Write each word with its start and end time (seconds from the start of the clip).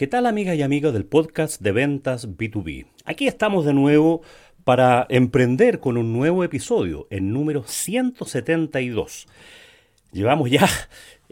¿qué 0.00 0.06
tal 0.06 0.24
amigas 0.24 0.56
y 0.56 0.62
amigos 0.62 0.94
del 0.94 1.04
podcast 1.04 1.60
de 1.60 1.72
ventas 1.72 2.26
B2B? 2.26 2.86
Aquí 3.04 3.26
estamos 3.26 3.66
de 3.66 3.74
nuevo 3.74 4.22
para 4.64 5.06
emprender 5.10 5.78
con 5.78 5.98
un 5.98 6.14
nuevo 6.14 6.42
episodio, 6.42 7.06
el 7.10 7.30
número 7.30 7.64
172. 7.64 9.26
Llevamos 10.10 10.50
ya, 10.50 10.66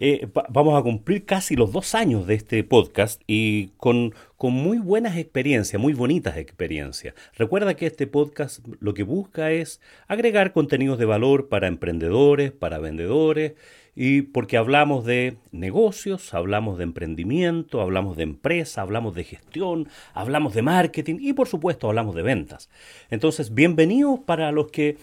eh, 0.01 0.29
vamos 0.51 0.79
a 0.79 0.83
cumplir 0.83 1.25
casi 1.25 1.57
los 1.57 1.73
dos 1.73 1.97
años 1.97 2.29
de 2.29 2.35
este 2.35 2.63
podcast 2.63 3.21
y 3.27 3.71
con, 3.79 4.15
con 4.37 4.53
muy 4.53 4.79
buenas 4.79 5.17
experiencias, 5.17 5.83
muy 5.83 5.93
bonitas 5.93 6.37
experiencias. 6.37 7.15
Recuerda 7.37 7.75
que 7.75 7.87
este 7.87 8.07
podcast 8.07 8.65
lo 8.79 8.95
que 8.95 9.03
busca 9.03 9.51
es 9.51 9.81
agregar 10.07 10.53
contenidos 10.53 11.01
de 11.01 11.05
valor 11.05 11.49
para 11.49 11.67
emprendedores, 11.67 12.53
para 12.53 12.79
vendedores, 12.79 13.55
y 14.01 14.23
porque 14.23 14.57
hablamos 14.57 15.05
de 15.05 15.39
negocios, 15.51 16.33
hablamos 16.33 16.79
de 16.79 16.85
emprendimiento, 16.85 17.81
hablamos 17.81 18.17
de 18.17 18.23
empresa, 18.23 18.83
hablamos 18.83 19.13
de 19.17 19.25
gestión, 19.25 19.89
hablamos 20.15 20.55
de 20.55 20.63
marketing 20.63 21.17
y 21.19 21.33
por 21.33 21.49
supuesto 21.49 21.89
hablamos 21.89 22.15
de 22.15 22.23
ventas. 22.23 22.71
Entonces, 23.11 23.55
bienvenidos 23.55 24.21
para 24.21 24.53
los 24.53 24.71
que 24.71 24.99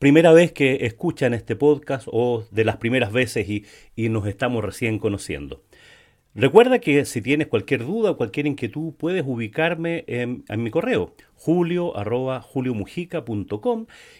primera 0.00 0.32
vez 0.32 0.50
que 0.52 0.86
escuchan 0.86 1.34
este 1.34 1.56
podcast 1.56 2.08
o 2.10 2.42
de 2.50 2.64
las 2.64 2.78
primeras 2.78 3.12
veces 3.12 3.46
y, 3.50 3.66
y 3.94 4.08
nos 4.08 4.26
estamos 4.26 4.64
recién 4.64 4.98
conociendo. 4.98 5.62
Recuerda 6.32 6.78
que 6.78 7.04
si 7.06 7.20
tienes 7.22 7.48
cualquier 7.48 7.84
duda 7.84 8.12
o 8.12 8.16
cualquier 8.16 8.46
inquietud 8.46 8.92
puedes 8.96 9.24
ubicarme 9.26 10.04
en, 10.06 10.44
mi 10.58 10.70
correo 10.70 11.12
julio 11.34 11.92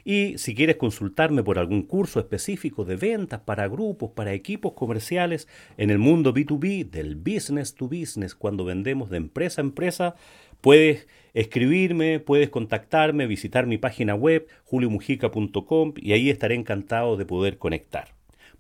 y 0.05 0.37
si 0.37 0.55
quieres 0.57 0.77
consultarme 0.77 1.45
por 1.45 1.61
algún 1.61 1.83
curso 1.83 2.19
específico 2.19 2.85
de 2.85 2.97
ventas 2.97 3.43
para 3.43 3.69
grupos, 3.69 4.11
para 4.11 4.33
equipos 4.33 4.73
comerciales 4.73 5.47
en 5.77 5.91
el 5.91 5.99
mundo 5.99 6.35
B2B, 6.35 6.91
del 6.91 7.15
business 7.15 7.77
to 7.77 7.87
business, 7.87 8.35
cuando 8.35 8.65
vendemos 8.65 9.09
de 9.09 9.19
empresa 9.19 9.61
a 9.61 9.65
empresa, 9.65 10.17
puedes 10.61 11.07
escribirme, 11.33 12.19
puedes 12.19 12.51
contactarme, 12.51 13.29
visitar 13.29 13.67
mi 13.67 13.79
página 13.79 14.17
web 14.17 14.49
juliomujica.com 14.65 15.95
y 15.97 16.13
ahí 16.13 16.29
estaré 16.29 16.57
encantado 16.57 17.17
de 17.17 17.25
poder 17.25 17.59
conectar. 17.59 18.15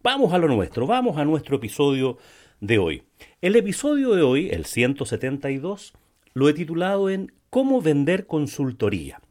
Vamos 0.04 0.32
a 0.32 0.38
lo 0.38 0.46
nuestro, 0.46 0.86
vamos 0.86 1.18
a 1.18 1.24
nuestro 1.24 1.56
episodio 1.56 2.16
de 2.60 2.78
hoy. 2.78 3.02
El 3.42 3.56
episodio 3.56 4.14
de 4.14 4.20
hoy, 4.20 4.50
el 4.50 4.66
172, 4.66 5.94
lo 6.34 6.50
he 6.50 6.52
titulado 6.52 7.08
en 7.08 7.32
Cómo 7.48 7.80
vender 7.80 8.26
consultoría. 8.26 9.22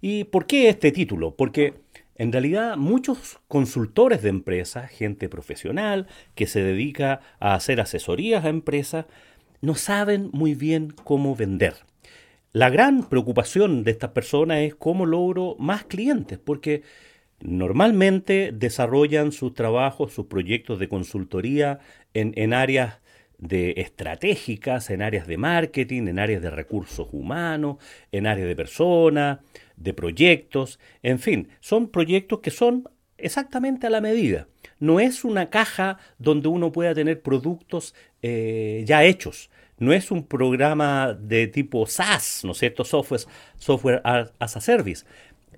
¿Y 0.00 0.24
por 0.24 0.48
qué 0.48 0.68
este 0.68 0.90
título? 0.90 1.36
Porque 1.36 1.74
en 2.16 2.32
realidad 2.32 2.76
muchos 2.76 3.38
consultores 3.46 4.22
de 4.22 4.30
empresas, 4.30 4.90
gente 4.90 5.28
profesional 5.28 6.08
que 6.34 6.48
se 6.48 6.60
dedica 6.60 7.20
a 7.38 7.54
hacer 7.54 7.80
asesorías 7.80 8.44
a 8.44 8.48
empresas, 8.48 9.06
no 9.60 9.76
saben 9.76 10.28
muy 10.32 10.56
bien 10.56 10.92
cómo 11.04 11.36
vender. 11.36 11.74
La 12.50 12.68
gran 12.68 13.08
preocupación 13.08 13.84
de 13.84 13.92
estas 13.92 14.10
personas 14.10 14.58
es 14.58 14.74
cómo 14.74 15.06
logro 15.06 15.54
más 15.60 15.84
clientes, 15.84 16.40
porque 16.40 16.82
normalmente 17.38 18.50
desarrollan 18.52 19.30
sus 19.30 19.54
trabajos, 19.54 20.12
sus 20.12 20.26
proyectos 20.26 20.80
de 20.80 20.88
consultoría 20.88 21.78
en, 22.12 22.32
en 22.34 22.52
áreas 22.52 23.05
de 23.38 23.74
estratégicas, 23.78 24.90
en 24.90 25.02
áreas 25.02 25.26
de 25.26 25.36
marketing, 25.36 26.08
en 26.08 26.18
áreas 26.18 26.42
de 26.42 26.50
recursos 26.50 27.08
humanos, 27.12 27.76
en 28.12 28.26
áreas 28.26 28.48
de 28.48 28.56
personas, 28.56 29.38
de 29.76 29.92
proyectos, 29.94 30.78
en 31.02 31.18
fin, 31.18 31.48
son 31.60 31.88
proyectos 31.88 32.40
que 32.40 32.50
son 32.50 32.88
exactamente 33.18 33.86
a 33.86 33.90
la 33.90 34.00
medida. 34.00 34.48
No 34.78 35.00
es 35.00 35.24
una 35.24 35.50
caja 35.50 35.98
donde 36.18 36.48
uno 36.48 36.72
pueda 36.72 36.94
tener 36.94 37.22
productos 37.22 37.94
eh, 38.22 38.84
ya 38.86 39.04
hechos. 39.04 39.50
No 39.78 39.92
es 39.92 40.10
un 40.10 40.26
programa 40.26 41.12
de 41.12 41.48
tipo 41.48 41.86
SaaS, 41.86 42.42
¿no 42.44 42.52
es 42.52 42.58
cierto? 42.58 42.84
Software, 42.84 43.20
software 43.58 44.00
as 44.04 44.56
a 44.56 44.60
Service. 44.60 45.04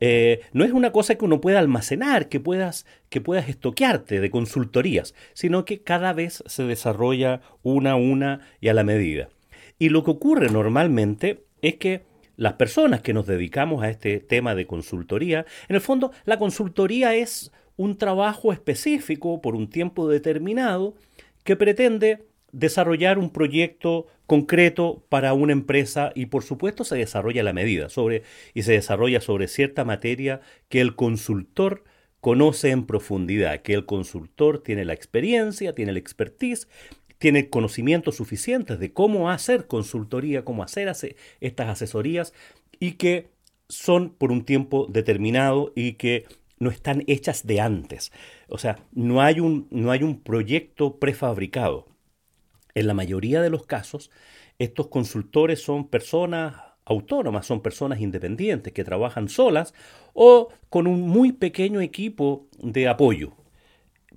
Eh, 0.00 0.40
no 0.52 0.64
es 0.64 0.72
una 0.72 0.92
cosa 0.92 1.16
que 1.16 1.24
uno 1.24 1.40
pueda 1.40 1.58
almacenar, 1.58 2.28
que 2.28 2.40
puedas, 2.40 2.86
que 3.08 3.20
puedas 3.20 3.48
estoquearte 3.48 4.20
de 4.20 4.30
consultorías, 4.30 5.14
sino 5.32 5.64
que 5.64 5.82
cada 5.82 6.12
vez 6.12 6.42
se 6.46 6.64
desarrolla 6.64 7.40
una 7.62 7.92
a 7.92 7.96
una 7.96 8.40
y 8.60 8.68
a 8.68 8.74
la 8.74 8.84
medida. 8.84 9.28
Y 9.78 9.90
lo 9.90 10.04
que 10.04 10.10
ocurre 10.10 10.50
normalmente 10.50 11.44
es 11.62 11.76
que 11.76 12.02
las 12.36 12.54
personas 12.54 13.00
que 13.00 13.12
nos 13.12 13.26
dedicamos 13.26 13.82
a 13.82 13.90
este 13.90 14.20
tema 14.20 14.54
de 14.54 14.66
consultoría, 14.66 15.44
en 15.68 15.76
el 15.76 15.80
fondo 15.80 16.12
la 16.24 16.38
consultoría 16.38 17.14
es 17.14 17.52
un 17.76 17.96
trabajo 17.96 18.52
específico 18.52 19.40
por 19.40 19.54
un 19.54 19.68
tiempo 19.68 20.08
determinado 20.08 20.94
que 21.44 21.56
pretende 21.56 22.27
desarrollar 22.52 23.18
un 23.18 23.30
proyecto 23.30 24.06
concreto 24.26 25.04
para 25.08 25.32
una 25.34 25.52
empresa 25.52 26.12
y 26.14 26.26
por 26.26 26.42
supuesto 26.42 26.84
se 26.84 26.96
desarrolla 26.96 27.42
la 27.42 27.52
medida 27.52 27.88
sobre 27.88 28.22
y 28.54 28.62
se 28.62 28.72
desarrolla 28.72 29.20
sobre 29.20 29.48
cierta 29.48 29.84
materia 29.84 30.40
que 30.68 30.80
el 30.80 30.96
consultor 30.96 31.84
conoce 32.20 32.70
en 32.70 32.84
profundidad, 32.84 33.62
que 33.62 33.74
el 33.74 33.86
consultor 33.86 34.62
tiene 34.62 34.84
la 34.84 34.92
experiencia, 34.92 35.74
tiene 35.74 35.92
la 35.92 35.98
expertise, 35.98 36.68
tiene 37.18 37.48
conocimientos 37.48 38.16
suficientes 38.16 38.78
de 38.78 38.92
cómo 38.92 39.30
hacer 39.30 39.66
consultoría, 39.66 40.44
cómo 40.44 40.62
hacer 40.62 40.94
estas 41.40 41.68
asesorías 41.68 42.32
y 42.80 42.92
que 42.92 43.30
son 43.68 44.10
por 44.10 44.32
un 44.32 44.44
tiempo 44.44 44.86
determinado 44.88 45.72
y 45.74 45.94
que 45.94 46.26
no 46.58 46.70
están 46.70 47.04
hechas 47.06 47.46
de 47.46 47.60
antes. 47.60 48.12
O 48.48 48.58
sea, 48.58 48.78
no 48.92 49.22
hay 49.22 49.40
un, 49.40 49.68
no 49.70 49.90
hay 49.90 50.02
un 50.02 50.20
proyecto 50.20 50.98
prefabricado. 50.98 51.86
En 52.74 52.86
la 52.86 52.94
mayoría 52.94 53.42
de 53.42 53.50
los 53.50 53.66
casos, 53.66 54.10
estos 54.58 54.88
consultores 54.88 55.62
son 55.62 55.88
personas 55.88 56.54
autónomas, 56.84 57.46
son 57.46 57.60
personas 57.60 58.00
independientes 58.00 58.72
que 58.72 58.84
trabajan 58.84 59.28
solas 59.28 59.74
o 60.14 60.48
con 60.70 60.86
un 60.86 61.02
muy 61.02 61.32
pequeño 61.32 61.80
equipo 61.80 62.46
de 62.58 62.88
apoyo. 62.88 63.34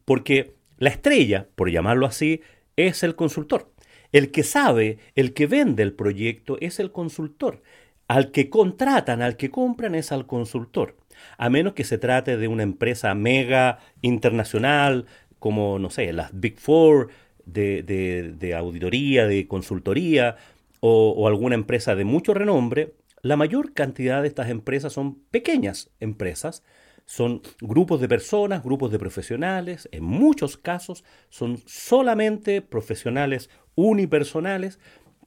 Porque 0.05 0.55
la 0.77 0.89
estrella, 0.89 1.47
por 1.55 1.69
llamarlo 1.69 2.05
así, 2.05 2.41
es 2.75 3.03
el 3.03 3.15
consultor. 3.15 3.71
El 4.11 4.31
que 4.31 4.43
sabe, 4.43 4.99
el 5.15 5.33
que 5.33 5.47
vende 5.47 5.83
el 5.83 5.93
proyecto 5.93 6.57
es 6.59 6.79
el 6.79 6.91
consultor. 6.91 7.61
Al 8.07 8.31
que 8.31 8.49
contratan, 8.49 9.21
al 9.21 9.37
que 9.37 9.51
compran 9.51 9.95
es 9.95 10.11
al 10.11 10.25
consultor. 10.25 10.97
A 11.37 11.49
menos 11.49 11.73
que 11.73 11.83
se 11.83 11.97
trate 11.97 12.37
de 12.37 12.47
una 12.47 12.63
empresa 12.63 13.13
mega 13.13 13.79
internacional, 14.01 15.05
como, 15.39 15.79
no 15.79 15.89
sé, 15.89 16.11
las 16.13 16.31
Big 16.33 16.57
Four, 16.57 17.09
de, 17.45 18.53
auditoría, 18.55 19.27
de 19.27 19.47
consultoría 19.47 20.37
o, 20.79 21.27
alguna 21.27 21.55
empresa 21.55 21.95
de 21.95 22.05
mucho 22.05 22.33
renombre, 22.33 22.95
la 23.21 23.37
mayor 23.37 23.73
cantidad 23.73 24.21
de 24.21 24.27
estas 24.27 24.49
empresas 24.49 24.93
son 24.93 25.15
pequeñas 25.29 25.91
empresas, 25.99 26.63
son 27.05 27.41
grupos 27.59 28.01
de 28.01 28.07
personas, 28.07 28.63
grupos 28.63 28.91
de 28.91 28.99
profesionales, 28.99 29.89
en 29.91 30.03
muchos 30.03 30.57
casos 30.57 31.03
son 31.29 31.59
solamente 31.65 32.61
profesionales 32.61 33.49
unipersonales 33.75 34.79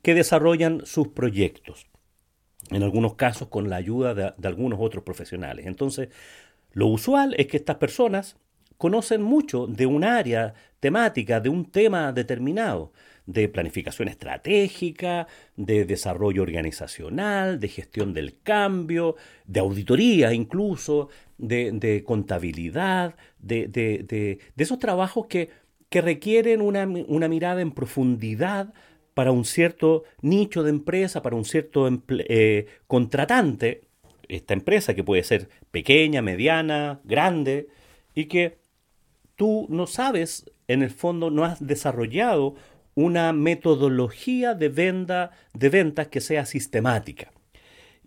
que 0.03 0.15
desarrollan 0.15 0.85
sus 0.85 1.09
proyectos, 1.09 1.87
en 2.71 2.83
algunos 2.83 3.15
casos 3.15 3.49
con 3.49 3.71
la 3.71 3.77
ayuda 3.77 4.15
de 4.15 4.49
algunos 4.49 4.81
otros 4.81 5.05
profesionales. 5.05 5.67
Entonces, 5.67 6.09
lo 6.73 6.89
usual 6.89 7.35
es 7.39 7.47
que 7.47 7.57
estas 7.57 7.77
personas 7.77 8.37
conocen 8.79 9.23
mucho 9.23 9.67
de 9.67 9.87
un 9.87 10.05
área 10.05 10.55
temática, 10.81 11.41
de 11.41 11.49
un 11.49 11.71
tema 11.71 12.13
determinado, 12.13 12.93
de 13.27 13.49
planificación 13.49 14.09
estratégica, 14.09 15.27
de 15.57 15.85
desarrollo 15.85 16.43
organizacional, 16.43 17.59
de 17.59 17.69
gestión 17.69 18.13
del 18.13 18.41
cambio, 18.43 19.17
de 19.47 19.61
auditoría 19.61 20.35
incluso, 20.35 21.09
de, 21.39 22.03
contabilidad, 22.07 23.17
de, 23.39 24.39
esos 24.57 24.79
trabajos 24.79 25.27
que, 25.27 25.51
que 25.89 26.01
requieren 26.01 26.61
una, 26.61 26.87
mirada 26.87 27.61
en 27.61 27.73
profundidad 27.73 28.75
para 29.15 29.33
un 29.33 29.45
cierto 29.45 30.05
nicho 30.21 30.63
de 30.63 30.71
empresa, 30.71 31.23
para 31.23 31.37
un 31.37 31.45
cierto 31.45 31.89
eh, 32.09 32.67
contratante, 32.87 33.83
esta 34.29 34.55
empresa 34.55 34.95
que 34.95 35.05
puede 35.05 35.23
ser 35.23 35.49
pequeña, 35.71 36.21
mediana, 36.21 37.01
grande, 37.05 37.69
y 38.15 38.27
que 38.27 38.59
tú 39.37 39.67
no 39.69 39.87
sabes, 39.87 40.51
en 40.69 40.83
el 40.83 40.91
fondo, 40.91 41.31
no 41.31 41.45
has 41.45 41.65
desarrollado 41.65 42.55
una 42.95 43.33
metodología 43.33 44.55
de, 44.55 44.69
venta, 44.69 45.33
de 45.53 45.69
ventas 45.69 46.09
que 46.09 46.21
sea 46.21 46.47
sistemática. 46.47 47.33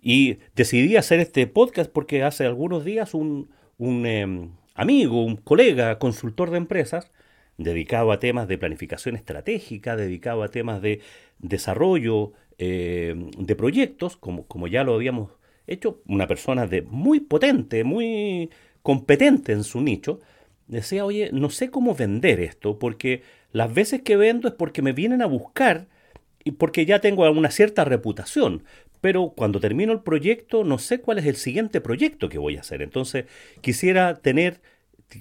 Y 0.02 0.38
decidí 0.56 0.96
hacer 0.96 1.20
este 1.20 1.48
podcast 1.48 1.92
porque 1.92 2.24
hace 2.24 2.46
algunos 2.46 2.86
días 2.86 3.14
un, 3.14 3.50
em, 3.80 4.52
amigo, 4.76 5.24
un 5.26 5.36
colega, 5.38 6.00
consultor 6.00 6.52
de 6.52 6.58
empresas, 6.58 7.12
dedicado 7.58 8.12
a 8.12 8.20
temas 8.20 8.48
de 8.48 8.58
planificación 8.58 9.16
estratégica, 9.16 9.96
dedicado 9.96 10.44
a 10.44 10.50
temas 10.50 10.82
de 10.82 11.02
desarrollo 11.40 12.34
em, 12.58 13.32
de 13.32 13.56
proyectos, 13.56 14.18
como, 14.18 14.48
como 14.48 14.68
ya 14.68 14.84
lo 14.84 14.96
habíamos 14.96 15.32
hecho, 15.68 16.02
una 16.08 16.28
persona 16.28 16.66
de 16.68 16.82
muy 16.82 17.20
potente, 17.20 17.84
muy 17.84 18.50
competente 18.82 19.52
en 19.52 19.64
su 19.64 19.82
nicho, 19.82 20.20
decía, 20.68 21.06
oye, 21.06 21.30
no 21.34 21.50
sé 21.50 21.70
cómo 21.70 21.96
vender 21.96 22.40
esto, 22.40 22.80
porque 22.80 23.24
las 23.52 23.74
veces 23.74 24.02
que 24.02 24.18
vendo 24.18 24.48
es 24.48 24.54
porque 24.54 24.82
me 24.82 24.94
vienen 24.94 25.22
a 25.22 25.26
buscar 25.26 25.88
y 26.44 26.52
porque 26.52 26.86
ya 26.86 27.00
tengo 27.00 27.30
una 27.30 27.52
cierta 27.52 27.84
reputación, 27.86 28.64
pero 29.02 29.34
cuando 29.36 29.60
termino 29.60 29.94
el 29.94 30.02
proyecto 30.02 30.64
no 30.64 30.78
sé 30.78 31.00
cuál 31.02 31.20
es 31.20 31.26
el 31.26 31.36
siguiente 31.36 31.82
proyecto 31.82 32.30
que 32.30 32.38
voy 32.38 32.58
a 32.58 32.62
hacer. 32.62 32.82
Entonces 32.82 33.26
quisiera 33.62 34.16
tener, 34.16 34.62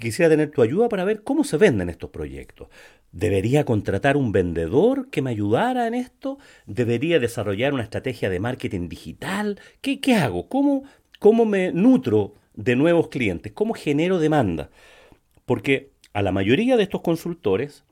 quisiera 0.00 0.28
tener 0.30 0.50
tu 0.50 0.62
ayuda 0.62 0.88
para 0.88 1.04
ver 1.04 1.22
cómo 1.22 1.44
se 1.44 1.56
venden 1.56 1.88
estos 1.88 2.10
proyectos. 2.10 2.68
¿Debería 3.12 3.64
contratar 3.64 4.16
un 4.16 4.32
vendedor 4.32 5.08
que 5.10 5.22
me 5.22 5.30
ayudara 5.30 5.86
en 5.86 5.94
esto? 5.94 6.38
¿Debería 6.66 7.18
desarrollar 7.18 7.72
una 7.72 7.82
estrategia 7.82 8.28
de 8.28 8.40
marketing 8.40 8.88
digital? 8.88 9.58
¿Qué, 9.80 10.00
qué 10.00 10.14
hago? 10.14 10.48
¿Cómo, 10.48 10.84
¿Cómo 11.18 11.44
me 11.44 11.72
nutro 11.72 12.34
de 12.54 12.76
nuevos 12.76 13.08
clientes? 13.08 13.52
¿Cómo 13.52 13.74
genero 13.74 14.18
demanda? 14.18 14.70
Porque 15.46 15.90
a 16.12 16.22
la 16.22 16.32
mayoría 16.32 16.76
de 16.76 16.82
estos 16.82 17.00
consultores 17.00 17.84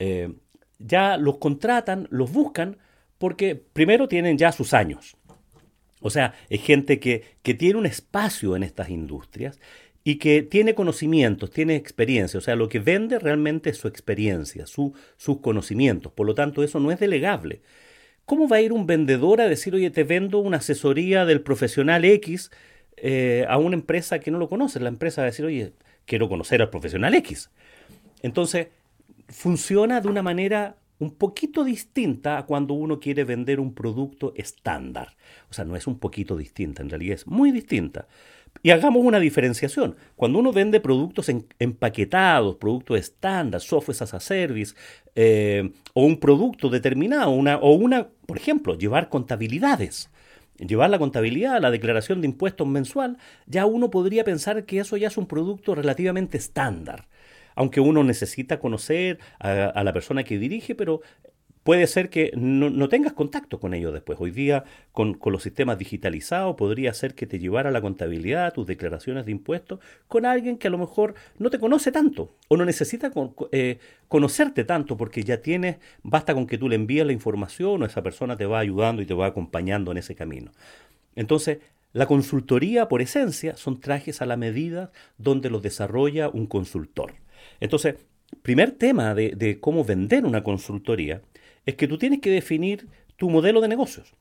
eh, 0.00 0.32
ya 0.78 1.16
los 1.16 1.38
contratan, 1.38 2.08
los 2.10 2.32
buscan, 2.32 2.78
porque 3.18 3.54
primero 3.54 4.08
tienen 4.08 4.38
ya 4.38 4.50
sus 4.50 4.74
años. 4.74 5.16
O 6.00 6.10
sea, 6.10 6.34
es 6.48 6.62
gente 6.62 6.98
que, 6.98 7.24
que 7.42 7.54
tiene 7.54 7.78
un 7.78 7.86
espacio 7.86 8.56
en 8.56 8.62
estas 8.62 8.88
industrias 8.88 9.60
y 10.02 10.16
que 10.16 10.42
tiene 10.42 10.74
conocimientos, 10.74 11.50
tiene 11.50 11.76
experiencia. 11.76 12.38
O 12.38 12.40
sea, 12.40 12.56
lo 12.56 12.68
que 12.68 12.78
vende 12.78 13.18
realmente 13.18 13.70
es 13.70 13.76
su 13.76 13.86
experiencia, 13.86 14.66
su, 14.66 14.94
sus 15.16 15.40
conocimientos. 15.40 16.12
Por 16.12 16.26
lo 16.26 16.34
tanto, 16.34 16.62
eso 16.62 16.80
no 16.80 16.90
es 16.90 16.98
delegable. 16.98 17.60
¿Cómo 18.24 18.48
va 18.48 18.56
a 18.56 18.60
ir 18.62 18.72
un 18.72 18.86
vendedor 18.86 19.40
a 19.40 19.48
decir, 19.48 19.74
oye, 19.74 19.90
te 19.90 20.04
vendo 20.04 20.38
una 20.38 20.58
asesoría 20.58 21.26
del 21.26 21.42
profesional 21.42 22.04
X 22.04 22.50
eh, 22.96 23.44
a 23.48 23.58
una 23.58 23.76
empresa 23.76 24.20
que 24.20 24.30
no 24.30 24.38
lo 24.38 24.48
conoce? 24.48 24.80
La 24.80 24.88
empresa 24.88 25.22
va 25.22 25.26
a 25.26 25.30
decir, 25.30 25.44
oye, 25.44 25.72
quiero 26.10 26.28
conocer 26.28 26.60
al 26.60 26.70
profesional 26.70 27.14
X. 27.14 27.50
Entonces, 28.20 28.66
funciona 29.28 30.00
de 30.00 30.08
una 30.08 30.22
manera 30.22 30.76
un 30.98 31.12
poquito 31.12 31.62
distinta 31.62 32.36
a 32.36 32.46
cuando 32.46 32.74
uno 32.74 32.98
quiere 32.98 33.22
vender 33.22 33.60
un 33.60 33.74
producto 33.74 34.32
estándar. 34.34 35.16
O 35.48 35.54
sea, 35.54 35.64
no 35.64 35.76
es 35.76 35.86
un 35.86 36.00
poquito 36.00 36.36
distinta, 36.36 36.82
en 36.82 36.90
realidad 36.90 37.14
es 37.14 37.28
muy 37.28 37.52
distinta. 37.52 38.08
Y 38.60 38.70
hagamos 38.70 39.04
una 39.04 39.20
diferenciación. 39.20 39.94
Cuando 40.16 40.40
uno 40.40 40.52
vende 40.52 40.80
productos 40.80 41.30
empaquetados, 41.60 42.56
productos 42.56 42.98
estándar, 42.98 43.60
software 43.60 44.02
as 44.02 44.12
a 44.12 44.18
service, 44.18 44.74
eh, 45.14 45.70
o 45.94 46.04
un 46.04 46.18
producto 46.18 46.68
determinado, 46.68 47.30
una, 47.30 47.56
o 47.58 47.72
una, 47.74 48.08
por 48.26 48.36
ejemplo, 48.36 48.76
llevar 48.76 49.08
contabilidades, 49.08 50.10
llevar 50.66 50.90
la 50.90 50.98
contabilidad, 50.98 51.60
la 51.60 51.70
declaración 51.70 52.20
de 52.20 52.28
impuestos 52.28 52.66
mensual, 52.66 53.18
ya 53.46 53.66
uno 53.66 53.90
podría 53.90 54.24
pensar 54.24 54.64
que 54.64 54.78
eso 54.78 54.96
ya 54.96 55.08
es 55.08 55.16
un 55.16 55.26
producto 55.26 55.74
relativamente 55.74 56.38
estándar 56.38 57.08
aunque 57.54 57.80
uno 57.80 58.04
necesita 58.04 58.58
conocer 58.58 59.18
a, 59.38 59.82
la 59.84 59.92
persona 59.92 60.24
que 60.24 60.38
dirige, 60.38 60.74
pero 60.74 61.02
puede 61.70 61.86
ser 61.86 62.10
que 62.10 62.32
no, 62.34 62.88
tengas 62.88 63.12
contacto 63.12 63.60
con 63.60 63.74
ellos 63.74 63.92
después. 63.92 64.18
Hoy 64.20 64.32
día, 64.32 64.64
con, 64.90 65.20
los 65.24 65.40
sistemas 65.44 65.78
digitalizados, 65.78 66.56
podría 66.56 66.92
ser 66.92 67.14
que 67.14 67.28
te 67.28 67.38
llevara 67.38 67.70
la 67.70 67.80
contabilidad, 67.80 68.52
tus 68.52 68.66
declaraciones 68.66 69.24
de 69.24 69.30
impuestos, 69.30 69.78
con 70.08 70.26
alguien 70.26 70.58
que 70.58 70.66
a 70.66 70.70
lo 70.72 70.78
mejor 70.78 71.14
no 71.38 71.48
te 71.48 71.60
conoce 71.60 71.92
tanto 71.92 72.34
o 72.48 72.56
no 72.56 72.64
necesita 72.64 73.12
eh, 73.52 73.78
conocerte 74.08 74.64
tanto 74.64 74.96
porque 74.96 75.22
ya 75.22 75.42
tienes, 75.42 75.76
basta 76.02 76.34
con 76.34 76.48
que 76.48 76.58
tú 76.58 76.68
le 76.68 76.74
envíes 76.74 77.06
la 77.06 77.12
información 77.12 77.80
o 77.80 77.86
esa 77.86 78.02
persona 78.02 78.36
te 78.36 78.46
va 78.46 78.58
ayudando 78.58 79.00
y 79.00 79.06
te 79.06 79.14
va 79.14 79.26
acompañando 79.26 79.92
en 79.92 79.98
ese 79.98 80.16
camino. 80.16 80.50
Entonces, 81.14 81.58
la 81.92 82.06
consultoría, 82.06 82.88
por 82.88 83.00
esencia, 83.00 83.56
son 83.56 83.78
trajes 83.78 84.20
a 84.22 84.26
la 84.26 84.36
medida 84.36 84.90
donde 85.18 85.50
los 85.50 85.62
desarrolla 85.62 86.30
un 86.30 86.48
consultor. 86.48 87.12
Entonces, 87.60 87.94
primer 88.42 88.72
tema 88.72 89.14
de, 89.14 89.58
cómo 89.60 89.84
vender 89.84 90.24
una 90.24 90.42
consultoría 90.42 91.22
es 91.66 91.74
que 91.74 91.88
tú 91.88 91.98
tienes 91.98 92.20
que 92.20 92.30
definir 92.30 92.88
tu 93.16 93.30
modelo 93.30 93.60
de 93.60 93.68
negocios. 93.68 94.14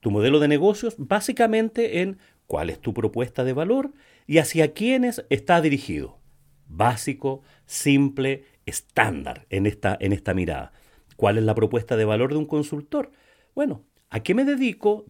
Tu 0.00 0.10
modelo 0.10 0.38
de 0.38 0.48
negocios 0.48 0.94
básicamente 0.98 2.00
en 2.02 2.18
cuál 2.46 2.70
es 2.70 2.80
tu 2.80 2.92
propuesta 2.94 3.44
de 3.44 3.52
valor 3.52 3.92
y 4.26 4.38
hacia 4.38 4.72
quiénes 4.72 5.24
está 5.30 5.60
dirigido. 5.60 6.18
Básico, 6.66 7.42
simple, 7.66 8.44
estándar 8.66 9.46
en 9.50 9.66
esta, 9.66 9.96
en 10.00 10.12
esta 10.12 10.34
mirada. 10.34 10.72
¿Cuál 11.16 11.38
es 11.38 11.44
la 11.44 11.54
propuesta 11.54 11.96
de 11.96 12.04
valor 12.04 12.32
de 12.32 12.38
un 12.38 12.46
consultor? 12.46 13.12
Bueno, 13.54 13.84
¿a 14.10 14.20
qué 14.22 14.34
me 14.34 14.44
dedico? 14.44 15.04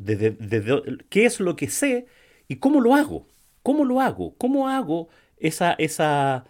¿Qué 1.08 1.24
es 1.24 1.40
lo 1.40 1.56
que 1.56 1.68
sé? 1.68 2.06
¿Y 2.48 2.56
cómo 2.56 2.80
lo 2.80 2.94
hago? 2.94 3.26
¿Cómo 3.62 3.84
lo 3.84 4.00
hago? 4.00 4.34
¿Cómo 4.36 4.68
hago 4.68 5.08
esa, 5.38 5.72
esa, 5.74 6.44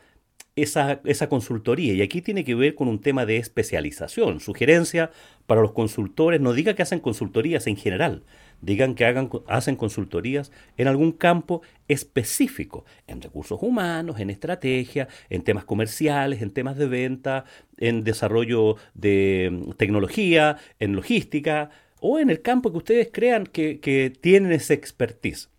esa, 0.56 1.00
esa, 1.04 1.28
consultoría. 1.28 1.94
Y 1.94 2.02
aquí 2.02 2.22
tiene 2.22 2.44
que 2.44 2.54
ver 2.54 2.74
con 2.74 2.88
un 2.88 3.00
tema 3.00 3.26
de 3.26 3.38
especialización. 3.38 4.40
Sugerencia 4.40 5.10
para 5.46 5.60
los 5.60 5.72
consultores, 5.72 6.40
no 6.40 6.52
diga 6.52 6.74
que 6.74 6.82
hacen 6.82 7.00
consultorías 7.00 7.66
en 7.66 7.76
general, 7.76 8.22
digan 8.62 8.94
que 8.94 9.04
hagan, 9.04 9.30
hacen 9.46 9.76
consultorías 9.76 10.52
en 10.76 10.88
algún 10.88 11.12
campo 11.12 11.62
específico, 11.88 12.84
en 13.06 13.20
recursos 13.20 13.58
humanos, 13.62 14.20
en 14.20 14.30
estrategia, 14.30 15.08
en 15.28 15.42
temas 15.42 15.64
comerciales, 15.64 16.40
en 16.40 16.50
temas 16.50 16.76
de 16.76 16.86
venta, 16.86 17.44
en 17.78 18.04
desarrollo 18.04 18.76
de 18.94 19.50
mm, 19.52 19.72
tecnología, 19.72 20.56
en 20.78 20.94
logística 20.94 21.70
o 22.00 22.18
en 22.18 22.30
el 22.30 22.42
campo 22.42 22.70
que 22.70 22.78
ustedes 22.78 23.08
crean 23.12 23.46
que, 23.46 23.80
que 23.80 24.10
tienen 24.10 24.52
esa 24.52 24.74
expertise. 24.74 25.50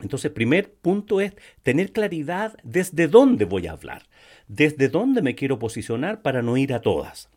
Entonces, 0.00 0.30
primer 0.30 0.72
punto 0.72 1.20
es 1.20 1.34
tener 1.62 1.92
claridad 1.92 2.56
desde 2.62 3.08
dónde 3.08 3.44
voy 3.44 3.66
a 3.66 3.72
hablar, 3.72 4.04
desde 4.46 4.88
dónde 4.88 5.22
me 5.22 5.34
quiero 5.34 5.58
posicionar 5.58 6.22
para 6.22 6.42
no 6.42 6.56
ir 6.56 6.72
a 6.72 6.80
todas. 6.80 7.28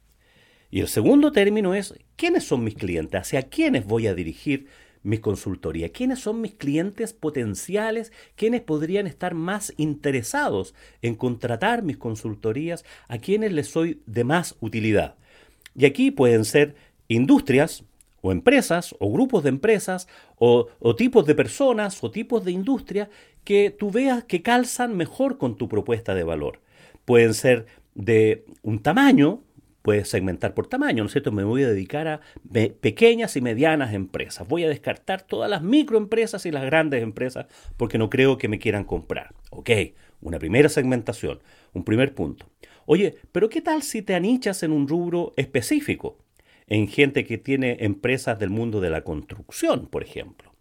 Y 0.69 0.79
el 0.79 0.87
segundo 0.87 1.31
término 1.31 1.75
es 1.75 1.93
quiénes 2.15 2.45
son 2.45 2.63
mis 2.63 2.75
clientes, 2.75 3.19
hacia 3.19 3.43
quiénes 3.43 3.85
voy 3.85 4.07
a 4.07 4.13
dirigir 4.13 4.67
mi 5.03 5.17
consultoría, 5.17 5.89
quiénes 5.89 6.19
son 6.19 6.41
mis 6.41 6.53
clientes 6.53 7.13
potenciales, 7.13 8.13
quiénes 8.35 8.61
podrían 8.61 9.07
estar 9.07 9.33
más 9.33 9.73
interesados 9.77 10.75
en 11.01 11.15
contratar 11.15 11.83
mis 11.83 11.97
consultorías, 11.97 12.85
a 13.07 13.17
quienes 13.17 13.51
les 13.51 13.67
soy 13.67 14.01
de 14.05 14.23
más 14.23 14.55
utilidad. 14.59 15.15
Y 15.75 15.85
aquí 15.85 16.11
pueden 16.11 16.45
ser 16.45 16.75
industrias, 17.07 17.83
o 18.21 18.31
empresas, 18.31 18.95
o 18.99 19.11
grupos 19.11 19.44
de 19.44 19.49
empresas, 19.49 20.07
o, 20.37 20.68
tipos 20.95 21.25
de 21.25 21.35
personas, 21.35 22.04
o 22.04 22.11
tipos 22.11 22.45
de 22.45 22.51
industria 22.51 23.09
que 23.44 23.71
tú 23.71 23.92
veas 23.92 24.23
que 24.23 24.42
calzan 24.42 24.95
mejor 24.95 25.37
con 25.37 25.57
tu 25.57 25.68
propuesta 25.68 26.13
de 26.13 26.23
valor. 26.23 26.61
Pueden 27.06 27.33
ser 27.33 27.66
de 27.95 28.45
un 28.61 28.81
tamaño, 28.81 29.42
puedes 29.81 30.07
segmentar 30.09 30.54
por 30.54 30.68
tamaño, 30.68 31.04
¿no 31.04 31.07
es 31.07 31.11
cierto? 31.11 31.31
Me 31.31 31.44
voy 31.44 31.63
a 31.63 31.69
dedicar 31.69 32.07
a 32.07 32.21
pequeñas 32.81 33.35
y 33.35 33.42
medianas 33.42 33.94
empresas. 33.94 34.47
Voy 34.47 34.63
a 34.63 34.69
descartar 34.69 35.23
todas 35.23 35.49
las 35.49 35.63
microempresas 35.63 36.45
y 36.45 36.51
las 36.51 36.63
grandes 36.63 37.01
empresas 37.01 37.47
porque 37.78 37.97
no 37.97 38.09
creo 38.09 38.37
que 38.37 38.47
me 38.47 38.59
quieran 38.59 38.83
comprar. 38.83 39.33
Ok, 39.49 39.71
una 40.21 40.37
primera 40.37 40.69
segmentación, 40.69 41.40
un 41.73 41.83
primer 41.83 42.13
punto. 42.13 42.45
Oye, 42.85 43.16
pero 43.31 43.49
¿qué 43.49 43.61
tal 43.61 43.81
si 43.81 44.01
te 44.01 44.13
anichas 44.13 44.63
en 44.63 44.71
un 44.71 44.87
rubro 44.87 45.33
específico? 45.37 46.18
En 46.71 46.87
gente 46.87 47.25
que 47.25 47.37
tiene 47.37 47.75
empresas 47.81 48.40
del 48.40 48.49
mundo 48.49 48.80
de 48.80 48.90
la 48.90 49.04
construcción, 49.04 49.87
por 49.87 50.04
ejemplo, 50.04 50.54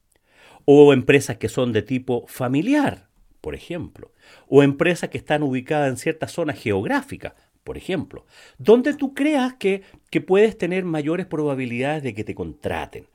o 0.64 0.92
empresas 0.92 1.36
que 1.36 1.48
son 1.48 1.72
de 1.72 1.82
tipo 1.82 2.26
familiar, 2.26 3.06
por 3.40 3.54
ejemplo, 3.54 4.10
o 4.48 4.64
empresas 4.64 5.08
que 5.08 5.18
están 5.18 5.44
ubicadas 5.44 5.88
en 5.88 5.96
ciertas 5.96 6.32
zonas 6.32 6.58
geográficas, 6.58 7.34
por 7.62 7.76
ejemplo, 7.76 8.26
donde 8.58 8.94
tú 8.94 9.14
creas 9.14 9.54
que, 9.54 9.82
que 10.10 10.20
puedes 10.20 10.58
tener 10.58 10.84
mayores 10.84 11.26
probabilidades 11.26 12.02
de 12.02 12.12
que 12.12 12.24
te 12.24 12.34
contraten. 12.34 13.06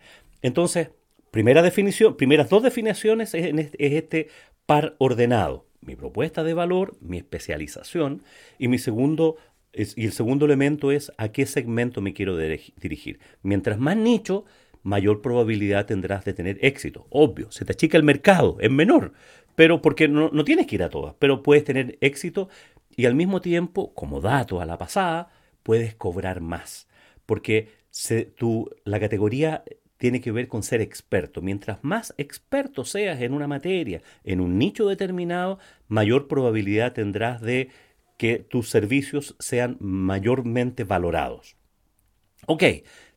Entonces, 0.41 0.91
primera 1.31 1.61
definición, 1.61 2.15
primeras 2.15 2.49
dos 2.49 2.63
definiciones 2.63 3.33
es, 3.33 3.53
es 3.77 3.93
este 3.93 4.29
par 4.65 4.95
ordenado. 4.99 5.65
Mi 5.81 5.97
propuesta 5.97 6.45
de 6.45 6.53
valor, 6.53 6.95
mi 7.01 7.17
especialización 7.17 8.23
y 8.57 8.69
mi 8.69 8.77
segundo 8.77 9.35
y 9.75 10.05
el 10.05 10.11
segundo 10.11 10.45
elemento 10.45 10.91
es 10.91 11.11
a 11.17 11.29
qué 11.29 11.45
segmento 11.45 12.01
me 12.01 12.13
quiero 12.13 12.37
dirigir. 12.37 13.19
Mientras 13.41 13.77
más 13.77 13.97
nicho, 13.97 14.45
mayor 14.83 15.21
probabilidad 15.21 15.87
tendrás 15.87 16.23
de 16.25 16.33
tener 16.33 16.59
éxito. 16.61 17.07
Obvio, 17.09 17.51
se 17.51 17.65
te 17.65 17.73
achica 17.73 17.97
el 17.97 18.03
mercado, 18.03 18.57
es 18.59 18.71
menor, 18.71 19.13
pero 19.55 19.81
porque 19.81 20.07
no, 20.07 20.29
tienes 20.43 20.67
que 20.67 20.75
ir 20.75 20.83
a 20.83 20.89
todas, 20.89 21.15
pero 21.19 21.41
puedes 21.41 21.63
tener 21.63 21.97
éxito 22.01 22.49
y 22.95 23.05
al 23.05 23.15
mismo 23.15 23.41
tiempo, 23.41 23.93
como 23.93 24.21
dato 24.21 24.61
a 24.61 24.65
la 24.65 24.77
pasada, 24.77 25.29
puedes 25.63 25.95
cobrar 25.95 26.39
más. 26.39 26.87
Porque 27.25 27.69
se, 27.89 28.33
la 28.83 28.99
categoría 28.99 29.63
tiene 29.97 30.21
que 30.21 30.31
ver 30.31 30.47
con 30.47 30.61
ser 30.61 30.81
experto. 30.81 31.41
Mientras 31.41 31.79
más 31.83 32.13
experto 32.17 32.85
seas 32.85 33.21
en 33.21 33.33
una 33.33 33.47
materia, 33.47 34.01
en 34.23 34.39
un 34.39 34.59
nicho 34.59 34.87
determinado, 34.87 35.57
mayor 35.87 36.27
probabilidad 36.27 36.93
tendrás 36.93 37.41
de 37.41 37.69
que 38.17 38.39
tus 38.39 38.69
servicios 38.69 39.35
sean 39.39 39.77
mayormente 39.79 40.83
valorados. 40.83 41.57
Ok, 42.47 42.63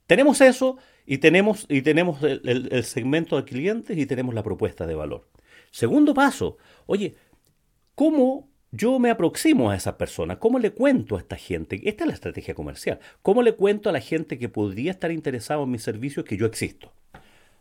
tenemos 0.07 0.41
eso 0.41 0.79
y 1.07 1.19
tenemos, 1.19 1.67
y 1.69 1.83
tenemos 1.83 2.23
el, 2.23 2.85
segmento 2.85 3.37
de 3.37 3.45
clientes 3.45 3.97
y 3.97 4.07
tenemos 4.07 4.35
la 4.35 4.43
propuesta 4.43 4.87
de 4.87 4.95
valor. 4.95 5.29
Segundo 5.71 6.15
paso, 6.15 6.57
oye, 6.87 7.15
¿cómo 7.95 8.49
yo 8.71 8.99
me 8.99 9.11
aproximo 9.11 9.71
a 9.71 9.77
esa 9.77 9.97
persona. 9.97 10.39
¿Cómo 10.39 10.59
le 10.59 10.73
cuento 10.73 11.17
a 11.17 11.21
esta 11.21 11.37
gente? 11.37 11.81
Esta 11.85 12.05
es 12.05 12.09
la 12.09 12.15
estrategia 12.15 12.55
comercial. 12.55 12.99
¿Cómo 13.23 13.43
le 13.43 13.55
cuento 13.55 13.89
a 13.89 13.93
la 13.93 14.01
gente 14.01 14.39
que 14.39 14.49
podría 14.49 14.91
estar 14.91 15.11
interesado 15.11 15.65
en 15.65 15.71
mis 15.71 15.83
servicios 15.83 16.25
que 16.27 16.37
yo 16.37 16.47
existo? 16.47 16.93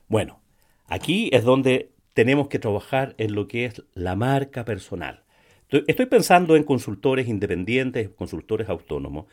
Bueno, 0.08 0.41
aquí 0.86 1.29
es 1.32 1.44
donde 1.44 1.91
tenemos 2.13 2.50
que 2.50 2.60
trabajar 2.60 3.15
en 3.17 3.36
lo 3.36 3.48
que 3.48 3.65
es 3.65 3.84
la 3.94 4.15
marca 4.15 4.65
personal. 4.65 5.24
Estoy 5.69 6.05
pensando 6.05 6.55
en 6.55 6.63
consultores 6.63 7.27
independientes, 7.27 8.09
consultores 8.09 8.69
autónomos, 8.69 9.25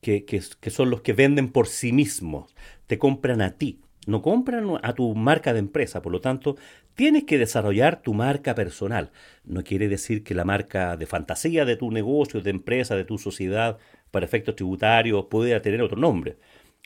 que, 0.00 0.24
que 0.24 0.70
son 0.70 0.90
los 0.90 1.02
que 1.02 1.12
venden 1.12 1.52
por 1.52 1.68
sí 1.68 1.92
mismos, 1.92 2.54
te 2.86 2.98
compran 2.98 3.42
a 3.42 3.56
ti 3.56 3.80
no 4.06 4.22
compran 4.22 4.78
a 4.82 4.94
tu 4.94 5.14
marca 5.14 5.52
de 5.52 5.58
empresa, 5.58 6.02
por 6.02 6.12
lo 6.12 6.20
tanto, 6.20 6.56
tienes 6.94 7.24
que 7.24 7.38
desarrollar 7.38 8.02
tu 8.02 8.14
marca 8.14 8.54
personal. 8.54 9.12
No 9.44 9.62
quiere 9.62 9.88
decir 9.88 10.24
que 10.24 10.34
la 10.34 10.44
marca 10.44 10.96
de 10.96 11.06
fantasía 11.06 11.64
de 11.64 11.76
tu 11.76 11.90
negocio, 11.90 12.40
de 12.40 12.50
empresa, 12.50 12.96
de 12.96 13.04
tu 13.04 13.18
sociedad, 13.18 13.78
para 14.10 14.26
efectos 14.26 14.56
tributarios, 14.56 15.26
pueda 15.26 15.60
tener 15.62 15.82
otro 15.82 15.98
nombre. 15.98 16.38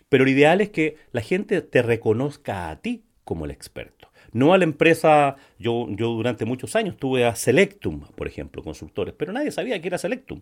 Pero 0.09 0.25
lo 0.25 0.31
ideal 0.31 0.61
es 0.61 0.71
que 0.71 0.97
la 1.13 1.21
gente 1.21 1.63
te 1.63 1.83
reconozca 1.83 2.71
a 2.71 2.81
ti 2.81 3.05
como 3.25 3.45
el 3.45 3.53
experto. 3.53 4.04
No 4.35 4.53
a 4.53 4.59
la 4.59 4.65
empresa, 4.65 5.37
yo, 5.61 5.87
yo 5.91 6.09
durante 6.11 6.45
muchos 6.45 6.75
años 6.75 6.97
tuve 6.97 7.25
a 7.25 7.37
Selectum, 7.37 8.01
por 8.17 8.27
ejemplo, 8.27 8.65
consultores, 8.65 9.15
pero 9.17 9.33
nadie 9.33 9.53
sabía 9.53 9.81
que 9.81 9.87
era 9.87 9.97
Selectum. 9.97 10.41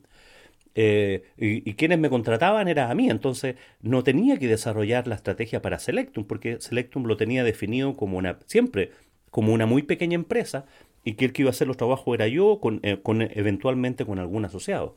Eh, 0.75 1.25
y, 1.37 1.75
quienes 1.75 1.99
me 1.99 2.08
contrataban 2.08 2.68
era 2.68 2.90
a 2.90 2.94
mí, 2.94 3.11
entonces 3.11 3.56
no 3.82 4.02
tenía 4.02 4.38
que 4.38 4.49
desarrollar 4.49 5.06
la 5.06 5.14
estrategia 5.14 5.61
para 5.61 5.78
Selectum, 5.78 6.25
porque 6.25 6.58
Selectum 6.61 7.04
lo 7.04 7.18
tenía 7.18 7.44
definido 7.44 7.94
como 7.94 8.16
una, 8.16 8.38
siempre 8.46 8.92
como 9.30 9.52
una 9.52 9.66
muy 9.66 9.82
pequeña 9.82 10.14
empresa 10.14 10.64
y 11.04 11.14
que 11.14 11.26
el 11.26 11.34
que 11.34 11.42
iba 11.42 11.50
a 11.50 11.52
hacer 11.52 11.68
los 11.68 11.76
trabajos 11.76 12.14
era 12.14 12.28
yo, 12.28 12.61
con, 12.61 12.80
eh, 12.82 12.99
eventualmente 13.34 14.06
con 14.06 14.18
algún 14.18 14.46
asociado. 14.46 14.96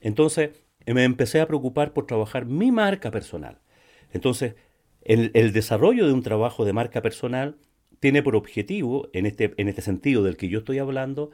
Entonces 0.00 0.50
me 0.86 1.02
empecé 1.02 1.40
a 1.40 1.48
preocupar 1.48 1.92
por 1.92 2.06
trabajar 2.06 2.46
mi 2.46 2.70
marca 2.70 3.10
personal. 3.10 3.58
Entonces, 4.12 4.54
el 5.02 5.52
desarrollo 5.52 6.06
de 6.06 6.12
un 6.12 6.22
trabajo 6.22 6.64
de 6.64 6.72
marca 6.72 7.02
personal 7.02 7.56
tiene 8.06 8.22
por 8.22 8.36
objetivo, 8.36 9.10
en 9.12 9.26
este, 9.26 9.52
en 9.56 9.66
este 9.66 9.82
sentido 9.82 10.22
del 10.22 10.36
que 10.36 10.46
yo 10.48 10.60
estoy 10.60 10.78
hablando, 10.78 11.32